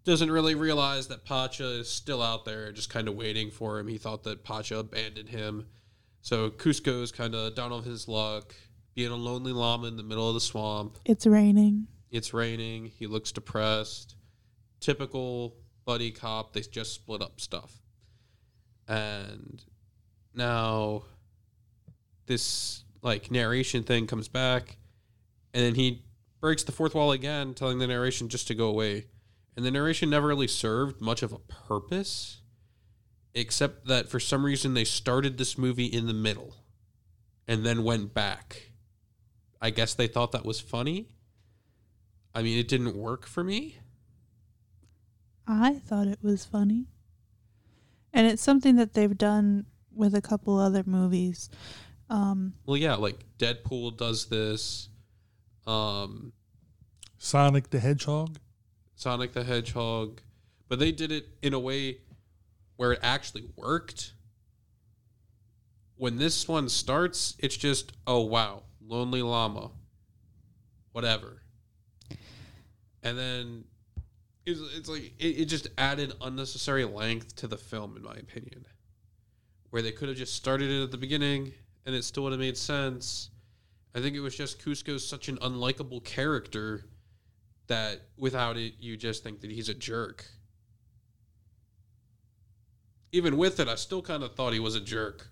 [0.06, 3.88] doesn't really realize that Pacha is still out there, just kind of waiting for him.
[3.88, 5.68] He thought that Pacha abandoned him.
[6.22, 8.56] So Kuzco is kind of down on his luck,
[8.96, 10.98] being a lonely llama in the middle of the swamp.
[11.06, 11.88] It's raining.
[12.12, 12.86] It's raining.
[12.86, 14.16] He looks depressed.
[14.80, 16.54] Typical buddy cop.
[16.54, 17.72] They just split up stuff.
[18.88, 19.64] And
[20.34, 21.04] now
[22.26, 24.78] this like narration thing comes back
[25.54, 26.04] and then he
[26.42, 29.06] breaks the fourth wall again, telling the narration just to go away.
[29.60, 32.44] And the narration never really served much of a purpose,
[33.34, 36.56] except that for some reason they started this movie in the middle
[37.46, 38.72] and then went back.
[39.62, 41.10] I guess they thought that was funny.
[42.34, 43.80] I mean, it didn't work for me.
[45.46, 46.86] I thought it was funny.
[48.14, 51.50] And it's something that they've done with a couple other movies.
[52.10, 54.88] Um, Well, yeah, like Deadpool does this.
[55.68, 56.32] Um,
[57.18, 58.40] Sonic the Hedgehog.
[59.00, 60.20] Sonic the Hedgehog,
[60.68, 62.00] but they did it in a way
[62.76, 64.12] where it actually worked.
[65.96, 69.72] When this one starts, it's just, oh wow, Lonely Llama,
[70.92, 71.42] whatever.
[73.02, 73.64] And then
[74.46, 78.66] it's, it's like, it, it just added unnecessary length to the film, in my opinion.
[79.70, 81.54] Where they could have just started it at the beginning
[81.86, 83.30] and it still would have made sense.
[83.96, 86.84] I think it was just Kuzco's such an unlikable character
[87.70, 90.26] that without it you just think that he's a jerk.
[93.12, 95.30] Even with it, I still kind of thought he was a jerk.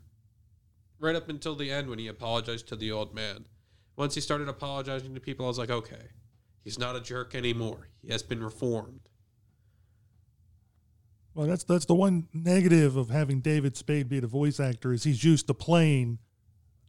[1.00, 3.46] Right up until the end when he apologized to the old man.
[3.98, 6.10] Once he started apologizing to people, I was like, okay,
[6.64, 7.90] he's not a jerk anymore.
[8.02, 9.10] He has been reformed.
[11.36, 15.04] Well, that's that's the one negative of having David Spade be the voice actor is
[15.04, 16.18] he's used to playing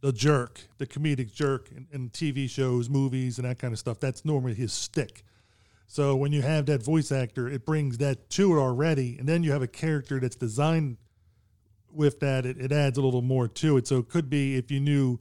[0.01, 4.01] the jerk, the comedic jerk in, in TV shows, movies, and that kind of stuff.
[4.01, 5.23] That's normally his stick.
[5.91, 9.43] So when you have that voice actor, it brings that to it already, and then
[9.43, 10.99] you have a character that's designed
[11.91, 12.45] with that.
[12.45, 13.87] It, it adds a little more to it.
[13.87, 15.19] So it could be if you knew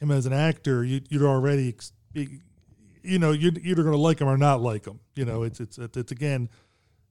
[0.00, 1.76] him as an actor, you, you'd already,
[2.14, 5.00] you know, you're either going to like him or not like him.
[5.14, 6.48] You know, it's it's it's again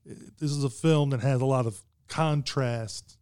[0.04, 3.18] this is a film that has a lot of contrast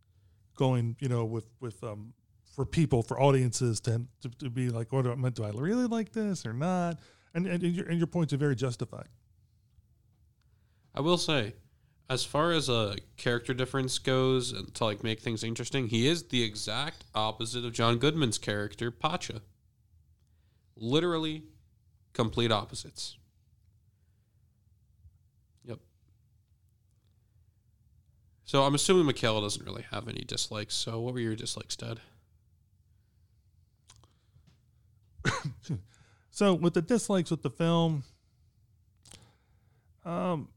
[0.57, 2.15] going, you know, with with um
[2.57, 5.87] for people for audiences to to, to be like, what do I, do I really
[5.87, 7.01] like this or not?
[7.35, 9.09] And and your and your points are very justified.
[10.94, 11.55] I will say,
[12.09, 16.24] as far as a character difference goes, and to like make things interesting, he is
[16.24, 19.40] the exact opposite of John Goodman's character, Pacha.
[20.76, 21.44] Literally,
[22.12, 23.16] complete opposites.
[25.64, 25.78] Yep.
[28.44, 30.74] So I'm assuming Michaela doesn't really have any dislikes.
[30.74, 32.00] So what were your dislikes, Dad?
[36.35, 38.05] So with the dislikes with the film,
[40.07, 40.48] um,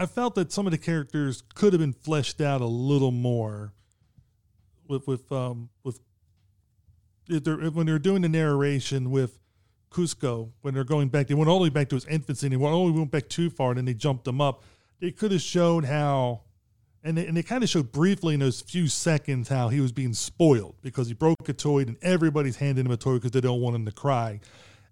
[0.00, 3.74] I felt that some of the characters could have been fleshed out a little more.
[4.88, 6.00] With with um with
[7.28, 9.38] if they're, if- when they're doing the narration with
[9.90, 12.46] Kuzco when they're going back, they went all the way back to his infancy.
[12.46, 14.62] and They went only went back too far, and then they jumped him up.
[15.00, 16.42] They could have shown how,
[17.04, 19.92] and they, and they kind of showed briefly in those few seconds how he was
[19.92, 23.40] being spoiled because he broke a toy and everybody's handing him a toy because they
[23.40, 24.40] don't want him to cry,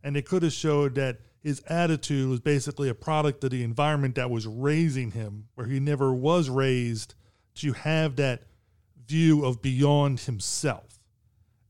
[0.04, 4.16] and they could have showed that his attitude was basically a product of the environment
[4.16, 7.14] that was raising him, where he never was raised
[7.56, 8.44] to have that
[9.06, 10.98] view of beyond himself,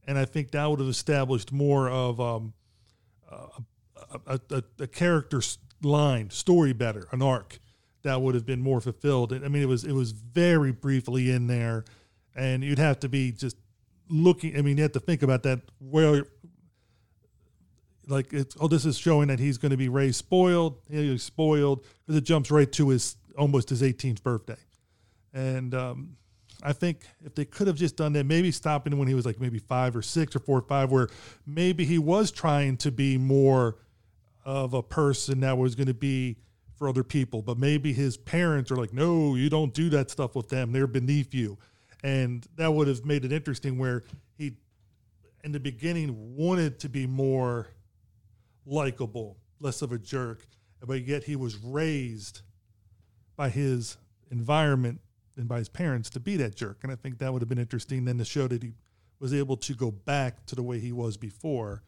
[0.06, 2.54] and I think that would have established more of um,
[3.30, 3.36] a,
[4.26, 5.42] a, a, a character
[5.82, 7.60] line story better an arc
[8.02, 9.32] that would have been more fulfilled.
[9.32, 11.84] I mean it was it was very briefly in there
[12.38, 13.56] and you'd have to be just
[14.10, 16.24] looking i mean you have to think about that where
[18.08, 21.84] like it's oh this is showing that he's going to be raised spoiled he's spoiled
[22.06, 24.56] because it jumps right to his almost his 18th birthday
[25.32, 26.16] and um,
[26.62, 29.40] I think if they could have just done that, maybe stopping when he was like
[29.40, 31.08] maybe five or six or four or five, where
[31.46, 33.76] maybe he was trying to be more
[34.44, 36.36] of a person that was going to be
[36.76, 40.34] for other people, but maybe his parents are like, no, you don't do that stuff
[40.34, 40.72] with them.
[40.72, 41.58] They're beneath you.
[42.02, 44.04] And that would have made it interesting where
[44.36, 44.52] he,
[45.42, 47.68] in the beginning, wanted to be more
[48.68, 50.46] likable, less of a jerk,
[50.84, 52.42] but yet he was raised
[53.36, 53.96] by his
[54.30, 55.00] environment
[55.36, 56.78] and by his parents to be that jerk.
[56.82, 58.72] And I think that would have been interesting then to show that he
[59.20, 61.82] was able to go back to the way he was before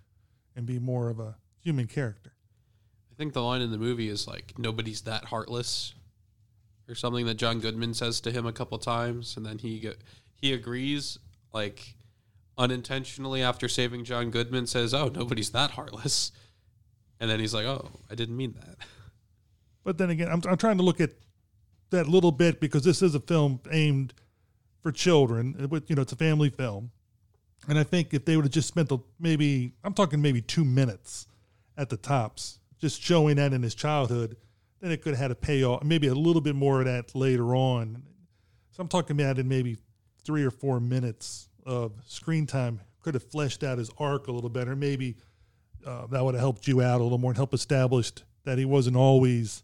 [0.56, 2.32] and be more of a human character.
[3.10, 5.94] I think the line in the movie is like nobody's that heartless
[6.88, 9.90] or something that John Goodman says to him a couple times and then he
[10.32, 11.18] he agrees
[11.52, 11.94] like
[12.56, 16.32] unintentionally after saving John Goodman says, "Oh, nobody's that heartless."
[17.20, 18.76] And then he's like, "Oh, I didn't mean that."
[19.82, 21.12] But then again, I'm, I'm trying to look at
[21.88, 24.12] that little bit because this is a film aimed
[24.82, 25.56] for children.
[25.58, 26.90] Uh, it would- You know, it's a family film.
[27.66, 30.66] And I think if they would have just spent the, maybe, I'm talking maybe two
[30.66, 31.26] minutes
[31.78, 34.36] at the tops, just showing that in his childhood,
[34.80, 37.54] then it could have had a payoff, maybe a little bit more of that later
[37.56, 38.02] on.
[38.72, 39.78] So I'm talking about in maybe
[40.24, 44.50] three or four minutes of screen time could have fleshed out his arc a little
[44.50, 44.76] better.
[44.76, 45.16] Maybe
[45.86, 48.12] uh, that would have helped you out a little more and help establish
[48.44, 49.62] that he wasn't always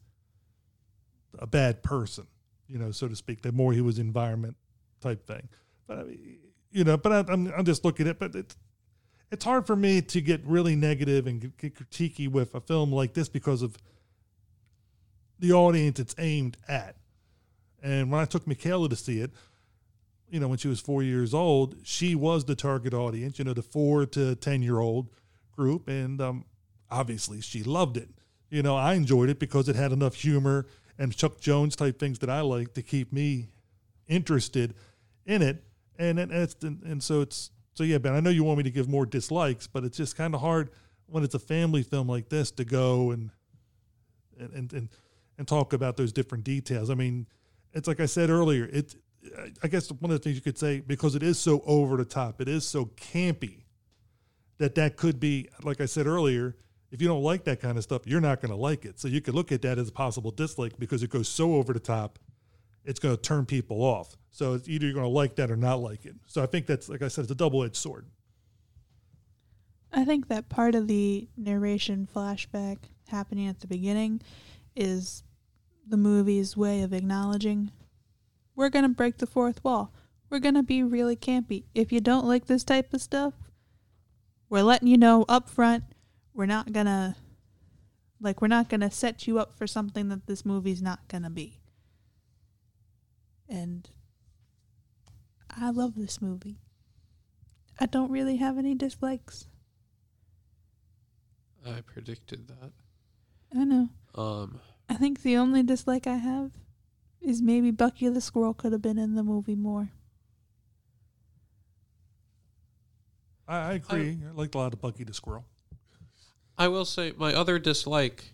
[1.39, 2.27] a bad person,
[2.69, 3.43] you know, so to speak.
[3.43, 4.57] The more he was environment
[5.01, 5.49] type thing.
[5.87, 6.39] But I mean,
[6.71, 8.57] you know, but I, I'm I'm just looking at, it, but it's
[9.31, 13.15] it's hard for me to get really negative and get critiquey with a film like
[13.15, 13.77] this because of
[15.39, 16.97] the audience it's aimed at.
[17.83, 19.33] And when I took Michaela to see it,
[20.29, 23.53] you know, when she was four years old, she was the target audience, you know,
[23.53, 25.09] the four to 10 year old
[25.57, 25.89] group.
[25.89, 26.45] And um,
[26.91, 28.11] obviously she loved it.
[28.51, 30.67] You know, I enjoyed it because it had enough humor
[30.99, 33.49] and Chuck Jones type things that I like to keep me
[34.07, 34.75] interested
[35.25, 35.65] in it.
[35.99, 38.65] And, and it's, and, and so it's, so yeah, Ben, I know you want me
[38.65, 40.71] to give more dislikes, but it's just kind of hard
[41.07, 43.31] when it's a family film like this to go and,
[44.39, 44.89] and, and, and,
[45.39, 46.89] and talk about those different details.
[46.89, 47.27] I mean,
[47.73, 48.95] it's like I said earlier, it,
[49.63, 52.05] I guess one of the things you could say, because it is so over the
[52.05, 53.65] top, it is so campy
[54.59, 56.57] that that could be, like I said earlier,
[56.91, 58.99] if you don't like that kind of stuff, you're not going to like it.
[58.99, 61.73] So you could look at that as a possible dislike because it goes so over
[61.73, 62.19] the top,
[62.85, 64.17] it's going to turn people off.
[64.31, 66.15] So it's either you're going to like that or not like it.
[66.27, 68.07] So I think that's, like I said, it's a double edged sword.
[69.93, 74.21] I think that part of the narration flashback happening at the beginning
[74.75, 75.23] is
[75.87, 77.71] the movie's way of acknowledging
[78.55, 79.93] we're going to break the fourth wall.
[80.29, 81.65] We're going to be really campy.
[81.75, 83.35] If you don't like this type of stuff,
[84.49, 85.85] we're letting you know up front.
[86.35, 87.17] We're not to
[88.21, 91.61] like we're not to set you up for something that this movie's not to be.
[93.49, 93.89] And
[95.51, 96.59] I love this movie.
[97.79, 99.47] I don't really have any dislikes.
[101.65, 102.73] I predicted that.
[103.57, 103.89] I know.
[104.15, 106.53] Um, I think the only dislike I have
[107.21, 109.91] is maybe Bucky the Squirrel could have been in the movie more.
[113.49, 114.19] I, I agree.
[114.29, 115.45] I, liked a lot of Bucky the Squirrel.
[116.59, 118.33] I will say my other dislike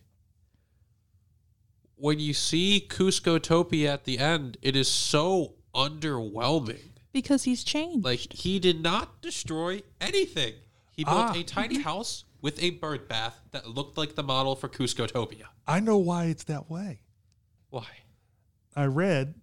[1.97, 6.91] when you see Kuzcotopia at the end, it is so underwhelming.
[7.13, 8.05] Because he's changed.
[8.05, 10.55] Like he did not destroy anything.
[10.91, 11.35] He built Ah.
[11.37, 15.45] a tiny house with a bird bath that looked like the model for Kuzcotopia.
[15.67, 17.03] I know why it's that way.
[17.71, 17.87] Why?
[18.75, 19.35] I read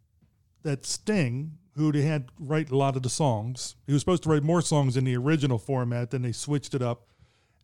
[0.63, 4.29] that Sting, who they had write a lot of the songs, he was supposed to
[4.29, 7.07] write more songs in the original format, then they switched it up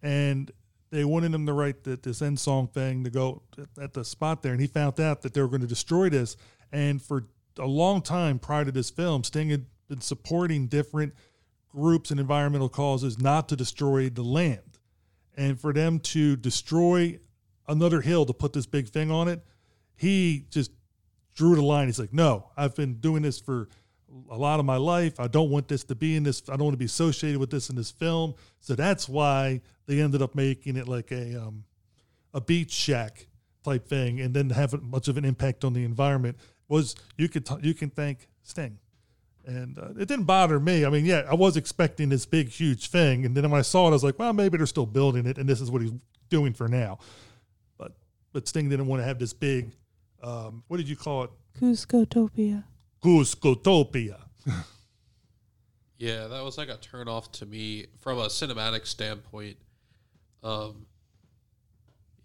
[0.01, 0.51] and
[0.91, 3.41] they wanted him to write the, this end song thing to go
[3.81, 6.37] at the spot there, and he found out that they were going to destroy this.
[6.71, 7.25] And for
[7.59, 11.13] a long time prior to this film, Sting had been supporting different
[11.69, 14.79] groups and environmental causes not to destroy the land,
[15.35, 17.19] and for them to destroy
[17.67, 19.43] another hill to put this big thing on it,
[19.95, 20.71] he just
[21.33, 21.87] drew the line.
[21.87, 23.67] He's like, no, I've been doing this for
[24.29, 25.19] a lot of my life.
[25.19, 26.43] I don't want this to be in this.
[26.47, 28.35] I don't want to be associated with this in this film.
[28.59, 31.63] So that's why they ended up making it like a um,
[32.33, 33.27] a beach shack
[33.63, 36.37] type thing, and then have much of an impact on the environment.
[36.67, 38.77] Was you could t- you can thank Sting,
[39.45, 40.85] and uh, it didn't bother me.
[40.85, 43.85] I mean, yeah, I was expecting this big huge thing, and then when I saw
[43.85, 45.93] it, I was like, well, maybe they're still building it, and this is what he's
[46.29, 46.99] doing for now.
[47.77, 47.93] But
[48.33, 49.71] but Sting didn't want to have this big.
[50.23, 51.29] Um, what did you call it?
[51.59, 52.63] Kuzcotopia.
[53.05, 54.17] Kuzcotopia.
[55.97, 59.55] Yeah, that was like a turn off to me from a cinematic standpoint.
[60.43, 60.87] Um,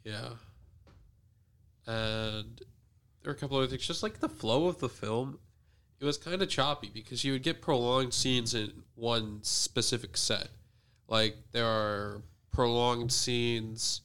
[0.02, 0.30] yeah,
[1.86, 2.60] and
[3.22, 5.38] there were a couple other things, just like the flow of the film.
[6.00, 10.48] It was kind of choppy because you would get prolonged scenes in one specific set.
[11.06, 14.00] Like there are prolonged scenes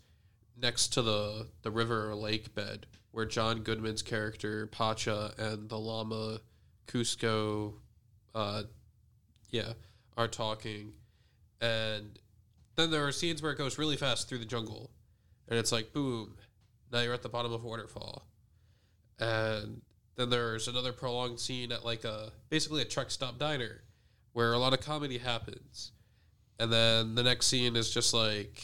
[0.61, 5.79] next to the the river or lake bed where John Goodman's character Pacha and the
[5.79, 6.41] llama
[6.87, 7.73] Kuzco
[8.33, 8.63] uh,
[9.49, 9.73] yeah,
[10.17, 10.93] are talking,
[11.61, 12.19] and
[12.75, 14.91] then there are scenes where it goes really fast through the jungle,
[15.47, 16.35] and it's like boom,
[16.91, 18.27] now you're at the bottom of a waterfall,
[19.19, 19.81] and
[20.15, 23.81] then there's another prolonged scene at like a basically a truck stop diner,
[24.33, 25.91] where a lot of comedy happens,
[26.59, 28.61] and then the next scene is just like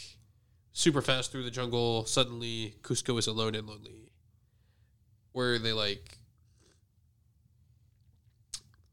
[0.74, 2.06] super fast through the jungle.
[2.06, 4.12] Suddenly, Kuzco is alone and lonely,
[5.32, 6.18] where they like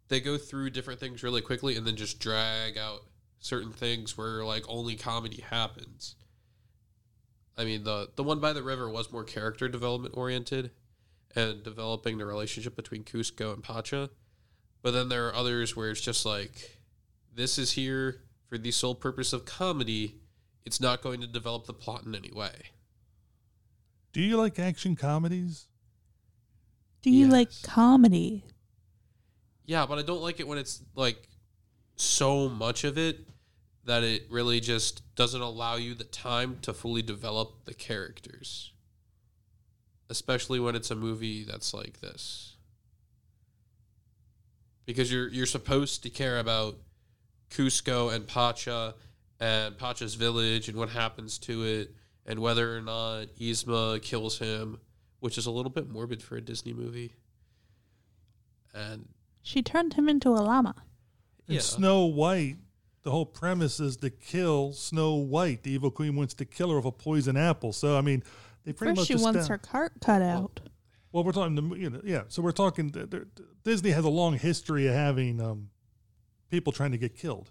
[0.08, 3.00] they go through different things really quickly and then just drag out
[3.40, 6.16] certain things where like only comedy happens.
[7.56, 10.70] I mean the the one by the river was more character development oriented
[11.36, 14.10] and developing the relationship between Kuzco and Pacha.
[14.82, 16.78] But then there are others where it's just like
[17.34, 20.20] this is here for the sole purpose of comedy.
[20.64, 22.52] It's not going to develop the plot in any way.
[24.12, 25.66] Do you like action comedies?
[27.02, 27.62] Do you like Yes.
[27.62, 28.44] comedy?
[29.68, 31.28] Yeah, but I don't like it when it's like
[31.94, 33.18] so much of it
[33.84, 38.72] that it really just doesn't allow you the time to fully develop the characters.
[40.08, 42.56] Especially when it's a movie that's like this.
[44.86, 46.78] Because you're you're supposed to care about
[47.50, 48.94] Kuzco and Pacha
[49.38, 51.90] and Pacha's village and what happens to it
[52.24, 54.78] and whether or not Yzma kills him,
[55.20, 57.12] which is a little bit morbid for a Disney movie.
[58.72, 59.06] And
[59.42, 60.74] She turned him into a llama.
[61.46, 61.60] And Yeah.
[61.60, 62.58] Snow White,
[63.02, 65.62] the whole premise is to kill Snow White.
[65.62, 67.72] The evil queen wants to kill her with a poison apple.
[67.72, 68.22] So I mean,
[68.64, 70.60] they pretty First, much she wants estab- her cart cut out.
[71.10, 72.24] Well, we're talking, the, you know, yeah.
[72.28, 72.90] So we're talking.
[72.90, 73.24] th- th-
[73.64, 75.70] Disney has a long history of having um,
[76.50, 77.50] people trying to get killed.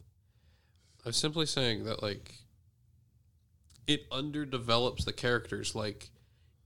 [1.06, 2.34] I'm simply saying that like
[3.88, 5.74] it underdevelops the characters.
[5.74, 6.12] Like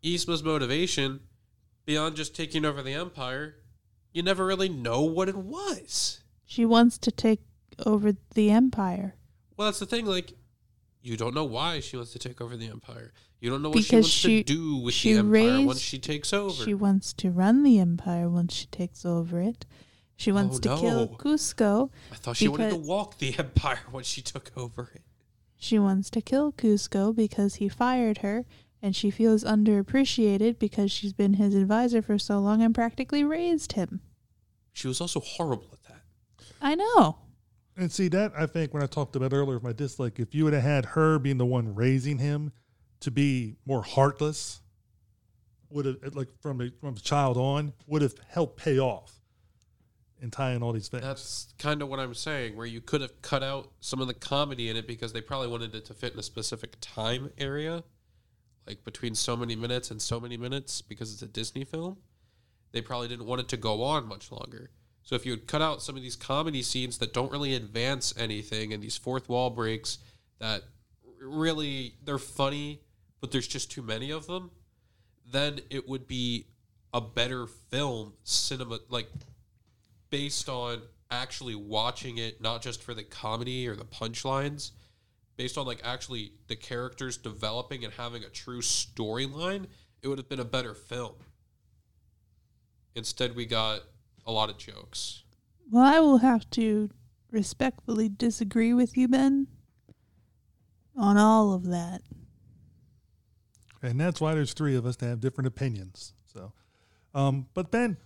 [0.04, 1.22] Yzma's motivation
[1.86, 3.56] beyond just taking over the empire,
[4.12, 6.22] you never really know what it was.
[6.46, 7.42] She wants to take
[7.86, 9.16] over the empire
[9.58, 10.06] Well, that's the thing.
[10.06, 10.34] Like
[11.02, 13.14] you don't know why she wants to take over the empire.
[13.40, 15.80] You don't know what she because wants she to do with the empire raised, once
[15.80, 16.64] she takes over.
[16.64, 19.66] She wants to run the empire once she takes over it.
[20.16, 21.16] She oh, wants Oh, to kill no.
[21.18, 21.90] Kuzco.
[22.12, 25.02] I thought she wanted to walk the empire once she took over it.
[25.58, 28.46] She wants to kill Kuzco because he fired her,
[28.82, 33.74] and she feels underappreciated because she's been his advisor for so long and practically raised
[33.74, 34.02] him.
[34.74, 36.02] She was also horrible at that.
[36.62, 37.18] I know.
[37.78, 40.44] And see that I think when I talked about earlier with my dislike, if you
[40.44, 42.52] would have had her being the one raising him
[43.02, 44.62] to be more heartless,
[45.70, 49.22] would have like from a, from a child on would have helped pay off
[50.22, 51.04] in tying all these things.
[51.04, 54.14] That's kind of what I'm saying, where you could have cut out some of the
[54.14, 57.84] comedy in it because they probably wanted it to fit in a specific time area,
[58.68, 61.98] like between so many minutes and so many minutes, because it's a Disney film.
[62.72, 64.72] They probably didn't want it to go on much longer.
[65.04, 68.14] So if you had cut out some of these comedy scenes that don't really advance
[68.18, 69.98] anything and these fourth wall breaks
[70.40, 70.64] that
[71.22, 72.82] really they're funny,
[73.20, 74.52] but there's just too many of them,
[75.30, 76.46] then it would be
[76.94, 79.08] a better film cinema like
[80.10, 84.72] based on actually watching it, not just for the comedy or the punchlines,
[85.42, 89.66] based on like actually the characters developing and having a true storyline,
[90.04, 91.16] it would have been a better film.
[92.94, 93.80] Instead, we got
[94.28, 95.24] a lot of jokes.
[95.72, 96.92] Well, I will have to
[97.32, 99.48] respectfully disagree with you, Ben.
[100.96, 102.04] on all of that.
[103.82, 106.14] And that's why there's three of us to have different opinions.
[106.32, 106.54] So,
[107.16, 107.98] um, but Ben,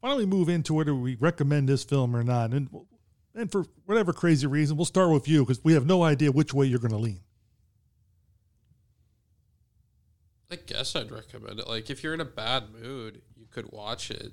[0.00, 2.52] why don't we move into whether we recommend this film or not?
[2.52, 2.68] And
[3.34, 6.54] and for whatever crazy reason, we'll start with you because we have no idea which
[6.54, 7.20] way you're going to lean.
[10.50, 11.66] I guess I'd recommend it.
[11.66, 14.32] Like if you're in a bad mood, you could watch it.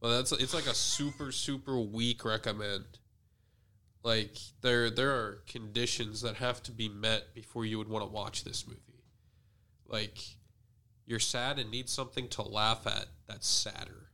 [0.00, 2.84] But that's it's like a super super weak recommend.
[4.04, 8.12] Like there there are conditions that have to be met before you would want to
[8.12, 9.02] watch this movie.
[9.88, 10.18] Like
[11.06, 14.10] you're sad and need something to laugh at that's sadder.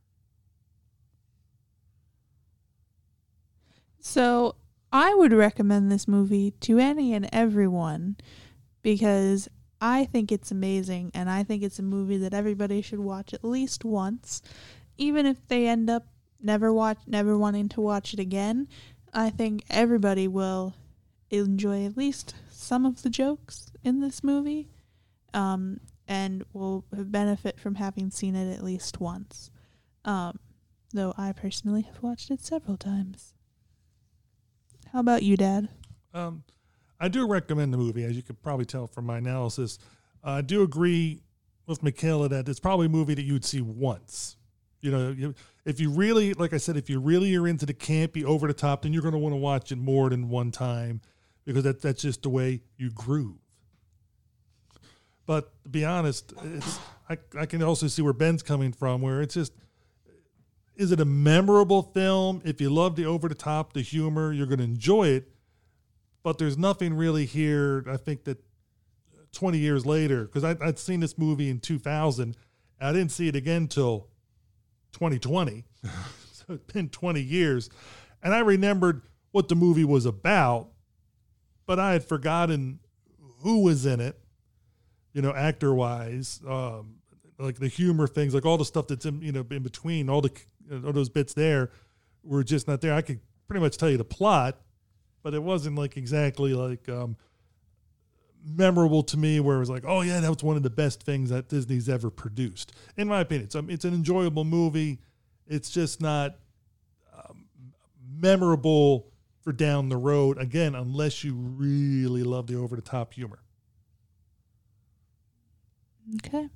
[4.05, 4.55] So
[4.91, 8.17] I would recommend this movie to any and everyone
[8.81, 9.47] because
[9.79, 13.45] I think it's amazing and I think it's a movie that everybody should watch at
[13.45, 14.41] least once.
[14.97, 16.05] Even if they end up
[16.41, 18.67] never watch never wanting to watch it again,
[19.13, 20.75] I think everybody will
[21.29, 24.67] enjoy at least some of the jokes in this movie.
[25.33, 25.79] Um,
[26.09, 29.49] and will benefit from having seen it at least once.
[30.03, 30.39] Um,
[30.91, 33.33] though I personally have watched it several times.
[34.93, 35.69] How about you, Dad?
[36.13, 36.43] Um,
[36.99, 39.79] I do recommend the movie, as you could probably tell from my analysis.
[40.23, 41.23] Uh, I do agree
[41.65, 44.37] with Michaela that it's probably a movie that you would see once.
[44.81, 45.33] You know,
[45.65, 48.53] if you really, like I said, if you really are into the campy, over the
[48.53, 51.01] top, then you're going to want to watch it more than one time
[51.45, 53.37] because that, that's just the way you groove.
[55.25, 56.33] But to be honest,
[57.09, 59.53] I, I can also see where Ben's coming from, where it's just
[60.75, 62.41] is it a memorable film?
[62.43, 65.29] If you love the over the top, the humor, you're going to enjoy it.
[66.23, 67.83] But there's nothing really here.
[67.89, 68.43] I think that
[69.33, 72.37] 20 years later, because I'd seen this movie in 2000,
[72.79, 74.07] I didn't see it again till
[74.93, 75.65] 2020.
[76.31, 77.69] so it's been 20 years.
[78.21, 79.01] And I remembered
[79.31, 80.69] what the movie was about,
[81.65, 82.79] but I had forgotten
[83.41, 84.17] who was in it
[85.13, 86.95] you know, actor wise, um,
[87.37, 90.21] like the humor things, like all the stuff that's in, you know, in between, all
[90.21, 90.31] the
[90.85, 91.71] all those bits there
[92.23, 92.93] were just not there.
[92.93, 94.59] I could pretty much tell you the plot,
[95.21, 97.17] but it wasn't like exactly like um,
[98.45, 99.39] memorable to me.
[99.39, 101.89] Where it was like, oh yeah, that was one of the best things that Disney's
[101.89, 103.45] ever produced, in my opinion.
[103.45, 104.99] It's um, it's an enjoyable movie.
[105.47, 106.37] It's just not
[107.13, 107.45] um,
[108.19, 109.11] memorable
[109.41, 110.37] for down the road.
[110.37, 113.39] Again, unless you really love the over the top humor.
[116.15, 116.49] Okay.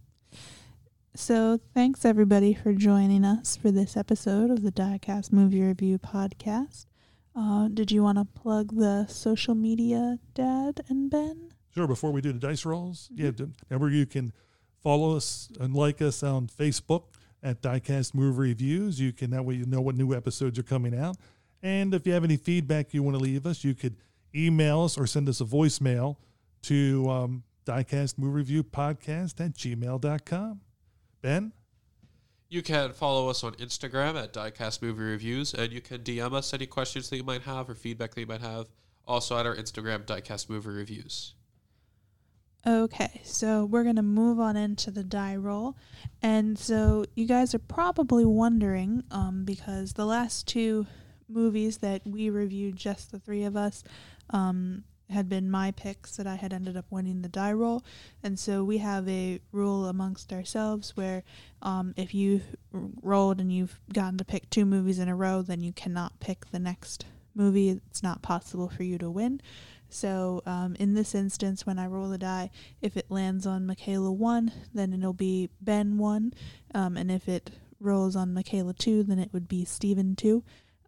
[1.17, 6.85] So, thanks everybody for joining us for this episode of the Diecast Movie Review Podcast.
[7.35, 11.49] Uh, did you want to plug the social media, Dad and Ben?
[11.73, 11.87] Sure.
[11.87, 13.41] Before we do the dice rolls, mm-hmm.
[13.41, 14.31] yeah, remember you can
[14.83, 17.05] follow us and like us on Facebook
[17.41, 18.99] at Diecast Movie Reviews.
[18.99, 21.17] You can that way you know what new episodes are coming out.
[21.63, 23.95] And if you have any feedback you want to leave us, you could
[24.35, 26.17] email us or send us a voicemail
[26.61, 30.61] to um, diecast movie review podcast at gmail.com.
[31.21, 31.53] Ben?
[32.49, 36.53] You can follow us on Instagram at Diecast Movie Reviews, and you can DM us
[36.53, 38.67] any questions that you might have or feedback that you might have.
[39.05, 41.33] Also at our Instagram, Diecast Movie Reviews.
[42.65, 45.77] Okay, so we're going to move on into the die roll.
[46.21, 50.85] And so you guys are probably wondering, um, because the last two
[51.29, 53.83] movies that we reviewed, just the three of us,
[54.31, 57.83] um, had been my picks that I had ended up winning the die roll.
[58.23, 61.23] And so we have a rule amongst ourselves where
[61.61, 62.41] um, if you
[62.71, 66.51] rolled and you've gotten to pick two movies in a row, then you cannot pick
[66.51, 67.69] the next movie.
[67.69, 69.41] It's not possible for you to win.
[69.89, 72.49] So um, in this instance, when I roll the die,
[72.81, 76.33] if it lands on Michaela 1, then it'll be Ben 1.
[76.75, 80.43] Um, and if it rolls on Michaela 2, then it would be Steven 2.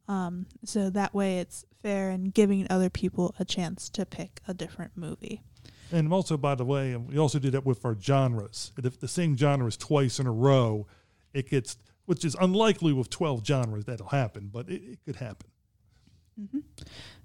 [0.07, 4.53] Um, so that way it's fair and giving other people a chance to pick a
[4.53, 5.41] different movie.
[5.91, 8.71] And also, by the way, we also do that with our genres.
[8.77, 10.87] If the same genre is twice in a row,
[11.33, 15.49] it gets, which is unlikely with 12 genres that'll happen, but it, it could happen.
[16.39, 16.59] Mm-hmm.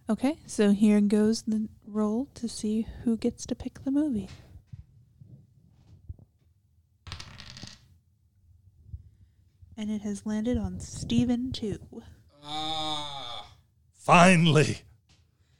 [0.08, 4.28] Okay, so here goes the roll to see who gets to pick the movie.
[9.76, 11.78] And it has landed on Steven 2.
[12.42, 13.23] Ah.
[14.04, 14.82] Finally,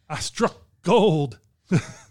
[0.07, 1.38] I struck gold.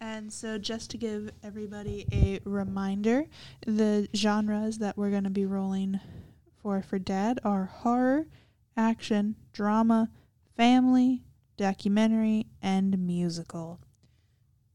[0.01, 3.25] and so, just to give everybody a reminder,
[3.67, 5.99] the genres that we're going to be rolling
[6.59, 8.25] for for Dad are horror,
[8.75, 10.09] action, drama,
[10.57, 11.21] family,
[11.55, 13.79] documentary, and musical.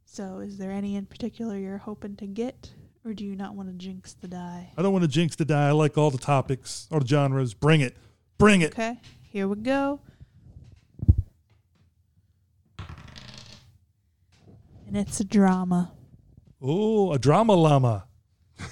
[0.05, 2.71] So, is there any in particular you're hoping to get,
[3.05, 4.75] or do you not want to jinx the die?
[4.77, 5.71] I don't want to jinx the die.
[5.71, 7.53] I like all the topics, all the genres.
[7.53, 7.97] Bring it.
[8.39, 8.75] Bring it.
[8.75, 9.01] Okay.
[9.23, 9.99] Here we go.
[14.89, 15.93] And it's a drama.
[16.63, 18.07] Oh, a drama llama.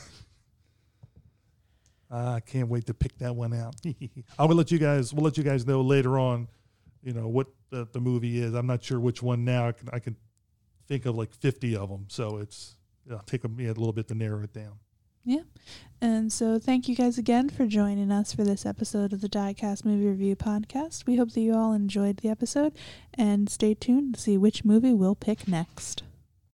[2.10, 3.76] I can't wait to pick that one out.
[4.38, 5.12] I will let you guys.
[5.12, 6.48] We'll let you guys know later on.
[7.02, 8.54] You know what the, the movie is.
[8.54, 9.68] I'm not sure which one now.
[9.68, 10.16] I can I can
[10.88, 12.06] think of like 50 of them.
[12.08, 14.78] So it's it'll take me a little bit to narrow it down.
[15.26, 15.42] Yeah.
[16.00, 19.84] And so thank you guys again for joining us for this episode of the Diecast
[19.84, 21.04] Movie Review Podcast.
[21.04, 22.72] We hope that you all enjoyed the episode
[23.14, 26.04] and stay tuned to see which movie we'll pick next.